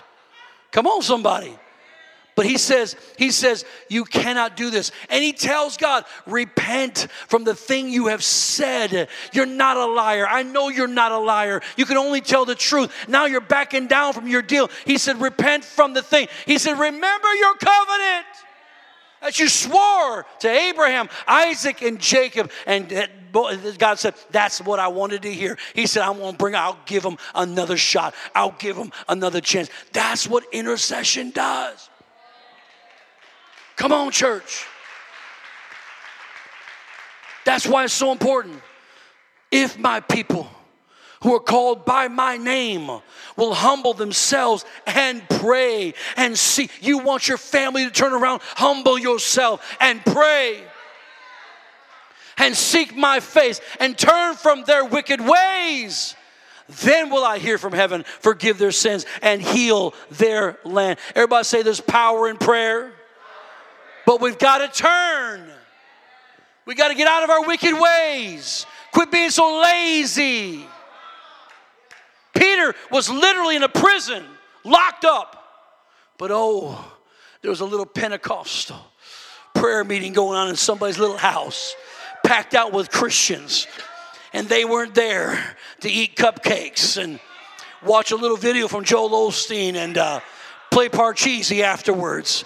Come 0.72 0.88
on, 0.88 1.02
somebody. 1.02 1.58
But 2.36 2.46
he 2.46 2.58
says, 2.58 2.96
he 3.18 3.32
says, 3.32 3.66
you 3.90 4.06
cannot 4.06 4.56
do 4.56 4.70
this. 4.70 4.94
And 5.10 5.22
he 5.22 5.34
tells 5.34 5.76
God, 5.76 6.06
repent 6.26 7.08
from 7.28 7.44
the 7.44 7.54
thing 7.54 7.90
you 7.90 8.08
have 8.08 8.24
said. 8.24 9.10
You're 9.34 9.46
not 9.46 9.76
a 9.76 9.86
liar. 9.86 10.26
I 10.26 10.44
know 10.44 10.70
you're 10.70 10.88
not 10.88 11.12
a 11.12 11.18
liar. 11.18 11.62
You 11.76 11.86
can 11.86 11.98
only 11.98 12.22
tell 12.22 12.46
the 12.46 12.56
truth. 12.56 12.94
Now 13.10 13.26
you're 13.26 13.42
backing 13.42 13.88
down 13.88 14.14
from 14.14 14.26
your 14.26 14.42
deal. 14.42 14.70
He 14.86 14.98
said, 14.98 15.20
repent 15.20 15.66
from 15.66 15.94
the 15.94 16.02
thing. 16.02 16.30
He 16.46 16.58
said, 16.60 16.80
remember 16.80 17.34
your 17.36 17.56
covenant 17.56 18.26
that 19.22 19.38
you 19.38 19.50
swore 19.50 20.26
to 20.40 20.50
Abraham, 20.50 21.10
Isaac, 21.28 21.82
and 21.82 22.00
Jacob. 22.00 22.52
And 22.66 23.10
God 23.32 24.00
said, 24.00 24.16
That's 24.32 24.62
what 24.62 24.80
I 24.80 24.88
wanted 24.88 25.24
to 25.24 25.34
hear. 25.34 25.58
He 25.74 25.88
said, 25.88 26.04
I 26.04 26.10
won't 26.12 26.38
bring, 26.38 26.56
I'll 26.56 26.80
give 26.86 27.04
them 27.04 27.18
another 27.36 27.78
shot. 27.78 28.14
I'll 28.36 28.56
give 28.58 28.76
them 28.76 28.92
another 29.08 29.42
chance. 29.42 29.70
That's 29.94 30.28
what 30.28 30.44
intercession 30.52 31.32
does. 31.32 31.90
Come 33.76 33.92
on, 33.92 34.12
church. 34.12 34.66
That's 37.46 37.66
why 37.66 37.86
it's 37.86 37.94
so 37.94 38.12
important. 38.12 38.62
If 39.52 39.80
my 39.80 40.02
people 40.02 40.50
who 41.22 41.36
are 41.36 41.40
called 41.40 41.86
by 41.86 42.08
my 42.08 42.38
name 42.38 42.90
will 43.36 43.54
humble 43.54 43.94
themselves 43.94 44.66
and 44.86 45.28
pray 45.30 45.94
and 46.16 46.38
see. 46.38 46.70
You 46.82 47.00
want 47.00 47.28
your 47.28 47.38
family 47.38 47.86
to 47.86 47.92
turn 47.92 48.14
around, 48.14 48.42
humble 48.56 48.98
yourself 48.98 49.78
and 49.80 50.04
pray 50.06 50.64
and 52.40 52.56
seek 52.56 52.96
my 52.96 53.20
face 53.20 53.62
and 53.80 53.98
turn 53.98 54.36
from 54.36 54.64
their 54.64 54.86
wicked 54.86 55.22
ways. 55.22 56.16
Then 56.82 57.10
will 57.10 57.24
I 57.24 57.40
hear 57.40 57.58
from 57.58 57.74
heaven, 57.74 58.04
forgive 58.20 58.58
their 58.58 58.72
sins, 58.72 59.06
and 59.22 59.42
heal 59.42 59.94
their 60.12 60.60
land. 60.64 61.00
Everybody 61.16 61.44
say 61.44 61.64
there's 61.64 61.82
power 61.82 62.30
in 62.30 62.38
prayer. 62.38 62.94
But 64.06 64.22
we've 64.22 64.38
got 64.38 64.60
to 64.60 64.68
turn. 64.68 65.50
We 66.66 66.76
got 66.76 66.90
to 66.90 66.96
get 66.96 67.08
out 67.08 67.24
of 67.24 67.30
our 67.30 67.46
wicked 67.46 67.80
ways. 67.80 68.66
Quit 68.92 69.12
being 69.12 69.32
so 69.32 69.62
lazy. 69.62 70.66
Peter 72.36 72.76
was 72.92 73.10
literally 73.10 73.56
in 73.56 73.64
a 73.64 73.70
prison, 73.70 74.24
locked 74.64 75.06
up. 75.06 75.36
But 76.18 76.30
oh, 76.32 76.94
there 77.42 77.50
was 77.50 77.62
a 77.62 77.66
little 77.66 77.86
Pentecostal 77.86 78.78
prayer 79.54 79.84
meeting 79.84 80.14
going 80.14 80.38
on 80.38 80.48
in 80.50 80.56
somebody's 80.56 81.00
little 81.00 81.18
house, 81.18 81.76
packed 82.30 82.54
out 82.54 82.72
with 82.72 82.92
Christians. 82.92 83.66
And 84.34 84.48
they 84.48 84.64
weren't 84.64 84.94
there 84.94 85.56
to 85.80 85.90
eat 85.90 86.16
cupcakes 86.16 87.02
and 87.02 87.20
watch 87.84 88.12
a 88.12 88.16
little 88.16 88.38
video 88.38 88.68
from 88.68 88.84
Joel 88.84 89.10
Osteen 89.10 89.74
and 89.74 89.98
uh, 89.98 90.20
play 90.70 90.90
Parcheesi 90.90 91.62
afterwards. 91.62 92.46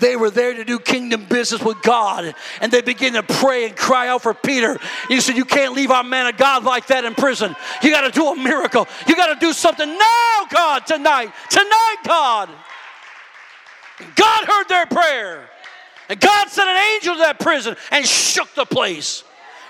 They 0.00 0.16
were 0.16 0.28
there 0.28 0.52
to 0.52 0.66
do 0.66 0.78
kingdom 0.78 1.24
business 1.24 1.62
with 1.62 1.80
God. 1.80 2.34
And 2.60 2.70
they 2.70 2.82
began 2.82 3.14
to 3.14 3.22
pray 3.22 3.64
and 3.64 3.74
cry 3.74 4.08
out 4.08 4.20
for 4.20 4.34
Peter. 4.34 4.76
You 5.08 5.22
said, 5.22 5.34
You 5.34 5.46
can't 5.46 5.72
leave 5.72 5.90
our 5.90 6.04
man 6.04 6.26
of 6.26 6.36
God 6.36 6.62
like 6.62 6.88
that 6.88 7.06
in 7.06 7.14
prison. 7.14 7.56
You 7.82 7.90
got 7.90 8.02
to 8.02 8.10
do 8.10 8.28
a 8.28 8.36
miracle. 8.36 8.86
You 9.06 9.16
got 9.16 9.32
to 9.32 9.40
do 9.40 9.54
something 9.54 9.88
now, 9.88 10.46
God, 10.50 10.86
tonight. 10.86 11.32
Tonight, 11.48 11.96
God. 12.04 12.50
God 14.14 14.44
heard 14.44 14.68
their 14.68 14.84
prayer. 14.84 15.48
And 16.08 16.18
God 16.20 16.48
sent 16.48 16.68
an 16.68 16.76
angel 16.94 17.14
to 17.14 17.20
that 17.20 17.38
prison 17.38 17.76
and 17.90 18.06
shook 18.06 18.54
the 18.54 18.64
place, 18.64 19.24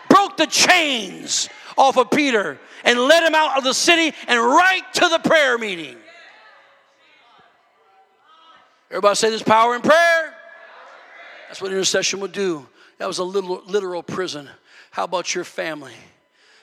broke 0.09 0.37
the 0.37 0.47
chains 0.47 1.49
off 1.77 1.97
of 1.97 2.11
Peter, 2.11 2.59
and 2.85 2.99
led 2.99 3.25
him 3.25 3.35
out 3.35 3.59
of 3.59 3.65
the 3.65 3.75
city 3.75 4.15
and 4.29 4.41
right 4.41 4.83
to 4.95 5.09
the 5.09 5.19
prayer 5.19 5.59
meeting. 5.59 5.97
Everybody 8.91 9.15
say 9.17 9.31
there's 9.31 9.43
power 9.43 9.75
in 9.75 9.83
prayer. 9.83 10.35
That's 11.49 11.61
what 11.61 11.73
intercession 11.73 12.21
would 12.21 12.33
do. 12.33 12.67
That 12.99 13.07
was 13.07 13.19
a 13.19 13.25
little 13.25 13.63
literal 13.67 14.03
prison. 14.03 14.49
How 14.91 15.05
about 15.05 15.35
your 15.35 15.45
family? 15.45 15.93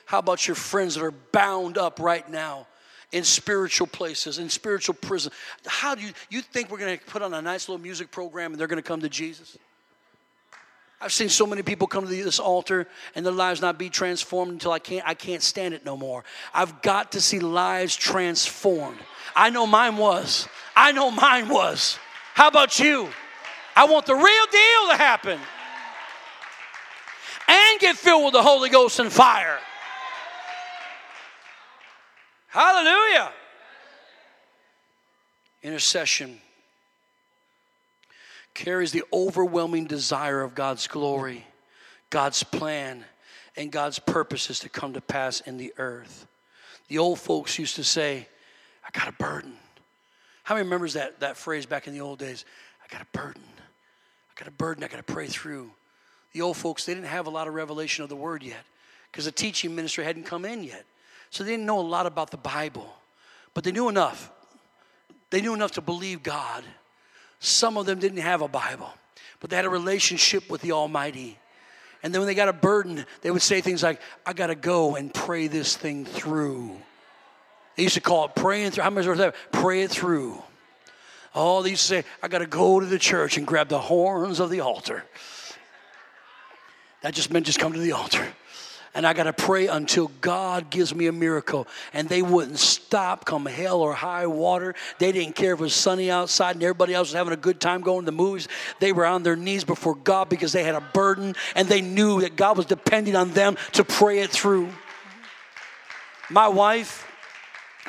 How 0.06 0.18
about 0.18 0.46
your 0.46 0.54
friends 0.54 0.94
that 0.94 1.04
are 1.04 1.10
bound 1.10 1.78
up 1.78 1.98
right 2.00 2.28
now 2.28 2.66
in 3.12 3.24
spiritual 3.24 3.86
places, 3.86 4.38
in 4.38 4.48
spiritual 4.48 4.94
prison? 4.94 5.32
How 5.66 5.94
do 5.94 6.02
you 6.02 6.12
you 6.30 6.42
think 6.42 6.70
we're 6.70 6.78
going 6.78 6.98
to 6.98 7.04
put 7.04 7.22
on 7.22 7.32
a 7.34 7.42
nice 7.42 7.68
little 7.68 7.82
music 7.82 8.10
program 8.10 8.52
and 8.52 8.60
they're 8.60 8.66
going 8.66 8.82
to 8.82 8.88
come 8.88 9.00
to 9.00 9.08
Jesus? 9.08 9.56
I've 11.00 11.12
seen 11.12 11.28
so 11.28 11.46
many 11.46 11.62
people 11.62 11.86
come 11.86 12.06
to 12.06 12.10
this 12.10 12.38
altar 12.38 12.86
and 13.14 13.24
their 13.24 13.32
lives 13.32 13.60
not 13.60 13.78
be 13.78 13.90
transformed 13.90 14.52
until 14.52 14.72
I 14.72 14.78
can't 14.78 15.06
I 15.06 15.14
can't 15.14 15.42
stand 15.42 15.74
it 15.74 15.84
no 15.84 15.96
more. 15.96 16.24
I've 16.54 16.80
got 16.80 17.12
to 17.12 17.20
see 17.20 17.38
lives 17.38 17.94
transformed. 17.94 18.98
I 19.34 19.50
know 19.50 19.66
mine 19.66 19.98
was. 19.98 20.48
I 20.74 20.92
know 20.92 21.10
mine 21.10 21.48
was. 21.48 21.98
How 22.34 22.48
about 22.48 22.78
you? 22.78 23.08
I 23.74 23.84
want 23.84 24.06
the 24.06 24.14
real 24.14 24.22
deal 24.22 24.90
to 24.90 24.96
happen. 24.96 25.38
And 27.48 27.80
get 27.80 27.96
filled 27.96 28.24
with 28.24 28.32
the 28.32 28.42
Holy 28.42 28.70
Ghost 28.70 28.98
and 28.98 29.12
fire. 29.12 29.58
Hallelujah. 32.48 33.32
Intercession 35.62 36.40
carries 38.56 38.90
the 38.90 39.04
overwhelming 39.12 39.84
desire 39.84 40.40
of 40.40 40.54
God's 40.54 40.88
glory, 40.88 41.46
God's 42.08 42.42
plan, 42.42 43.04
and 43.54 43.70
God's 43.70 43.98
purposes 43.98 44.60
to 44.60 44.68
come 44.70 44.94
to 44.94 45.00
pass 45.00 45.40
in 45.42 45.58
the 45.58 45.74
earth. 45.76 46.26
The 46.88 46.98
old 46.98 47.20
folks 47.20 47.58
used 47.58 47.76
to 47.76 47.84
say, 47.84 48.26
I 48.82 48.98
got 48.98 49.08
a 49.08 49.12
burden. 49.12 49.52
How 50.42 50.54
many 50.54 50.64
remembers 50.64 50.94
that, 50.94 51.20
that 51.20 51.36
phrase 51.36 51.66
back 51.66 51.86
in 51.86 51.92
the 51.92 52.00
old 52.00 52.18
days? 52.18 52.44
I 52.82 52.90
got 52.90 53.02
a 53.02 53.18
burden. 53.18 53.42
I 54.30 54.40
got 54.40 54.48
a 54.48 54.52
burden 54.52 54.82
I 54.82 54.88
got 54.88 55.04
to 55.06 55.12
pray 55.12 55.26
through. 55.26 55.70
The 56.32 56.40
old 56.40 56.56
folks, 56.56 56.86
they 56.86 56.94
didn't 56.94 57.08
have 57.08 57.26
a 57.26 57.30
lot 57.30 57.48
of 57.48 57.54
revelation 57.54 58.04
of 58.04 58.08
the 58.08 58.16
word 58.16 58.42
yet 58.42 58.64
because 59.12 59.26
the 59.26 59.32
teaching 59.32 59.74
ministry 59.74 60.04
hadn't 60.04 60.24
come 60.24 60.44
in 60.44 60.64
yet. 60.64 60.84
So 61.30 61.44
they 61.44 61.50
didn't 61.50 61.66
know 61.66 61.80
a 61.80 61.82
lot 61.82 62.06
about 62.06 62.30
the 62.30 62.36
Bible, 62.38 62.94
but 63.52 63.64
they 63.64 63.72
knew 63.72 63.88
enough. 63.88 64.30
They 65.28 65.42
knew 65.42 65.52
enough 65.52 65.72
to 65.72 65.82
believe 65.82 66.22
God. 66.22 66.64
Some 67.38 67.76
of 67.76 67.86
them 67.86 67.98
didn't 67.98 68.18
have 68.18 68.42
a 68.42 68.48
Bible, 68.48 68.92
but 69.40 69.50
they 69.50 69.56
had 69.56 69.64
a 69.64 69.70
relationship 69.70 70.50
with 70.50 70.62
the 70.62 70.72
Almighty. 70.72 71.38
And 72.02 72.14
then 72.14 72.20
when 72.20 72.26
they 72.26 72.34
got 72.34 72.48
a 72.48 72.52
burden, 72.52 73.04
they 73.22 73.30
would 73.30 73.42
say 73.42 73.60
things 73.60 73.82
like, 73.82 74.00
I 74.24 74.32
got 74.32 74.48
to 74.48 74.54
go 74.54 74.96
and 74.96 75.12
pray 75.12 75.48
this 75.48 75.76
thing 75.76 76.04
through. 76.04 76.76
They 77.76 77.82
used 77.82 77.96
to 77.96 78.00
call 78.00 78.26
it 78.26 78.34
praying 78.34 78.70
through. 78.70 78.84
How 78.84 78.90
many 78.90 79.06
of 79.06 79.18
that? 79.18 79.34
Pray 79.52 79.82
it 79.82 79.90
through. 79.90 80.42
Oh, 81.34 81.62
they 81.62 81.70
used 81.70 81.82
to 81.82 81.88
say, 81.88 82.04
I 82.22 82.28
got 82.28 82.38
to 82.38 82.46
go 82.46 82.80
to 82.80 82.86
the 82.86 82.98
church 82.98 83.36
and 83.36 83.46
grab 83.46 83.68
the 83.68 83.78
horns 83.78 84.40
of 84.40 84.48
the 84.48 84.60
altar. 84.60 85.04
That 87.02 87.12
just 87.12 87.30
meant 87.30 87.44
just 87.46 87.58
come 87.58 87.74
to 87.74 87.78
the 87.78 87.92
altar. 87.92 88.26
And 88.96 89.06
I 89.06 89.12
got 89.12 89.24
to 89.24 89.32
pray 89.34 89.66
until 89.66 90.08
God 90.22 90.70
gives 90.70 90.94
me 90.94 91.06
a 91.06 91.12
miracle. 91.12 91.68
And 91.92 92.08
they 92.08 92.22
wouldn't 92.22 92.58
stop 92.58 93.26
come 93.26 93.44
hell 93.44 93.82
or 93.82 93.92
high 93.92 94.26
water. 94.26 94.74
They 94.98 95.12
didn't 95.12 95.36
care 95.36 95.52
if 95.52 95.60
it 95.60 95.62
was 95.62 95.74
sunny 95.74 96.10
outside 96.10 96.56
and 96.56 96.62
everybody 96.62 96.94
else 96.94 97.08
was 97.08 97.14
having 97.14 97.34
a 97.34 97.36
good 97.36 97.60
time 97.60 97.82
going 97.82 98.00
to 98.00 98.06
the 98.06 98.16
movies. 98.16 98.48
They 98.80 98.92
were 98.92 99.04
on 99.04 99.22
their 99.22 99.36
knees 99.36 99.64
before 99.64 99.96
God 99.96 100.30
because 100.30 100.52
they 100.52 100.64
had 100.64 100.74
a 100.74 100.80
burden 100.80 101.34
and 101.54 101.68
they 101.68 101.82
knew 101.82 102.22
that 102.22 102.36
God 102.36 102.56
was 102.56 102.64
depending 102.64 103.14
on 103.14 103.32
them 103.32 103.58
to 103.72 103.84
pray 103.84 104.20
it 104.20 104.30
through. 104.30 104.70
My 106.30 106.48
wife, 106.48 107.06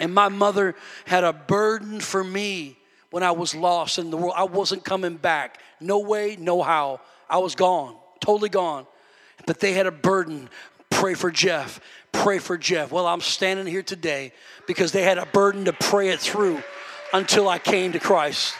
and 0.02 0.14
my 0.14 0.28
mother 0.28 0.76
had 1.06 1.24
a 1.24 1.32
burden 1.32 2.02
for 2.02 2.22
me 2.22 2.78
when 3.12 3.24
I 3.24 3.32
was 3.32 3.56
lost 3.56 3.98
in 3.98 4.12
the 4.12 4.18
world. 4.18 4.34
I 4.36 4.44
wasn't 4.44 4.84
coming 4.84 5.16
back. 5.16 5.62
No 5.80 6.00
way, 6.00 6.36
no 6.38 6.62
how. 6.62 7.00
I 7.30 7.38
was 7.38 7.56
gone, 7.56 7.96
totally 8.20 8.50
gone. 8.50 8.86
But 9.46 9.62
they 9.62 9.72
had 9.72 9.88
a 9.88 9.92
burden. 9.92 10.50
Pray 10.98 11.14
for 11.14 11.30
Jeff. 11.30 11.80
Pray 12.12 12.40
for 12.40 12.58
Jeff. 12.58 12.92
Well, 12.92 13.06
I'm 13.06 13.22
standing 13.22 13.68
here 13.68 13.84
today 13.84 14.32
because 14.66 14.92
they 14.92 15.04
had 15.04 15.20
a 15.20 15.28
burden 15.28 15.66
to 15.66 15.74
pray 15.74 16.10
it 16.10 16.20
through 16.20 16.64
until 17.14 17.48
I 17.48 17.60
came 17.60 17.92
to 17.92 18.00
Christ. 18.00 18.56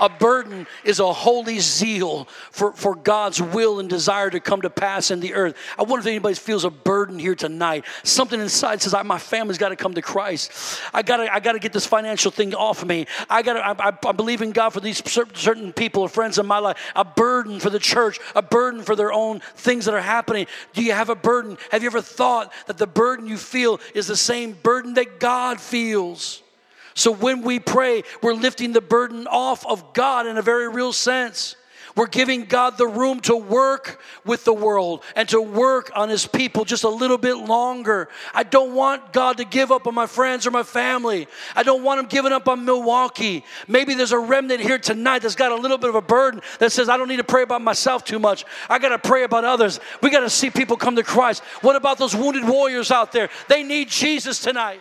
A 0.00 0.08
burden 0.08 0.66
is 0.82 0.98
a 1.00 1.12
holy 1.12 1.60
zeal 1.60 2.26
for, 2.50 2.72
for 2.72 2.94
God's 2.94 3.40
will 3.40 3.80
and 3.80 3.88
desire 3.88 4.30
to 4.30 4.40
come 4.40 4.62
to 4.62 4.70
pass 4.70 5.10
in 5.10 5.20
the 5.20 5.34
earth. 5.34 5.56
I 5.78 5.82
wonder 5.82 6.00
if 6.00 6.06
anybody 6.06 6.34
feels 6.34 6.64
a 6.64 6.70
burden 6.70 7.18
here 7.18 7.34
tonight. 7.34 7.84
Something 8.02 8.40
inside 8.40 8.82
says, 8.82 8.94
My 9.04 9.18
family's 9.18 9.58
got 9.58 9.70
to 9.70 9.76
come 9.76 9.94
to 9.94 10.02
Christ. 10.02 10.80
I 10.92 11.02
got 11.02 11.18
to 11.18 11.34
I 11.34 11.40
gotta 11.40 11.58
get 11.58 11.72
this 11.72 11.86
financial 11.86 12.30
thing 12.30 12.54
off 12.54 12.82
of 12.82 12.88
me. 12.88 13.06
I 13.28 13.42
got 13.42 13.56
I, 13.56 13.90
I, 13.90 14.08
I 14.08 14.12
believe 14.12 14.42
in 14.42 14.52
God 14.52 14.70
for 14.70 14.80
these 14.80 15.02
certain 15.08 15.72
people 15.72 16.02
or 16.02 16.08
friends 16.08 16.38
in 16.38 16.46
my 16.46 16.58
life. 16.58 16.78
A 16.94 17.04
burden 17.04 17.60
for 17.60 17.70
the 17.70 17.78
church, 17.78 18.18
a 18.34 18.42
burden 18.42 18.82
for 18.82 18.96
their 18.96 19.12
own 19.12 19.40
things 19.56 19.86
that 19.86 19.94
are 19.94 20.00
happening. 20.00 20.46
Do 20.72 20.82
you 20.82 20.92
have 20.92 21.08
a 21.08 21.16
burden? 21.16 21.58
Have 21.70 21.82
you 21.82 21.88
ever 21.88 22.00
thought 22.00 22.52
that 22.66 22.78
the 22.78 22.86
burden 22.86 23.26
you 23.26 23.36
feel 23.36 23.80
is 23.94 24.06
the 24.06 24.16
same 24.16 24.52
burden 24.62 24.94
that 24.94 25.18
God 25.18 25.60
feels? 25.60 26.43
So 26.94 27.10
when 27.10 27.42
we 27.42 27.58
pray, 27.58 28.04
we're 28.22 28.34
lifting 28.34 28.72
the 28.72 28.80
burden 28.80 29.26
off 29.26 29.66
of 29.66 29.92
God 29.92 30.26
in 30.26 30.38
a 30.38 30.42
very 30.42 30.68
real 30.68 30.92
sense. 30.92 31.56
We're 31.96 32.06
giving 32.06 32.46
God 32.46 32.76
the 32.76 32.88
room 32.88 33.20
to 33.20 33.36
work 33.36 34.00
with 34.24 34.44
the 34.44 34.52
world 34.52 35.04
and 35.14 35.28
to 35.28 35.40
work 35.40 35.92
on 35.94 36.08
His 36.08 36.26
people 36.26 36.64
just 36.64 36.82
a 36.82 36.88
little 36.88 37.18
bit 37.18 37.36
longer. 37.36 38.08
I 38.32 38.42
don't 38.42 38.74
want 38.74 39.12
God 39.12 39.36
to 39.36 39.44
give 39.44 39.70
up 39.70 39.86
on 39.86 39.94
my 39.94 40.06
friends 40.06 40.44
or 40.44 40.50
my 40.50 40.64
family. 40.64 41.28
I 41.54 41.62
don't 41.62 41.84
want 41.84 42.00
Him 42.00 42.06
giving 42.06 42.32
up 42.32 42.48
on 42.48 42.64
Milwaukee. 42.64 43.44
Maybe 43.68 43.94
there's 43.94 44.10
a 44.10 44.18
remnant 44.18 44.60
here 44.60 44.78
tonight 44.78 45.20
that's 45.20 45.36
got 45.36 45.52
a 45.52 45.56
little 45.56 45.78
bit 45.78 45.88
of 45.88 45.94
a 45.94 46.02
burden 46.02 46.40
that 46.58 46.72
says, 46.72 46.88
I 46.88 46.96
don't 46.96 47.08
need 47.08 47.18
to 47.18 47.24
pray 47.24 47.42
about 47.42 47.62
myself 47.62 48.04
too 48.04 48.18
much. 48.18 48.44
I 48.68 48.80
got 48.80 48.88
to 48.88 48.98
pray 48.98 49.22
about 49.22 49.44
others. 49.44 49.78
We 50.02 50.10
got 50.10 50.20
to 50.20 50.30
see 50.30 50.50
people 50.50 50.76
come 50.76 50.96
to 50.96 51.04
Christ. 51.04 51.44
What 51.60 51.76
about 51.76 51.98
those 51.98 52.16
wounded 52.16 52.48
warriors 52.48 52.90
out 52.90 53.12
there? 53.12 53.28
They 53.48 53.62
need 53.62 53.88
Jesus 53.88 54.40
tonight. 54.40 54.80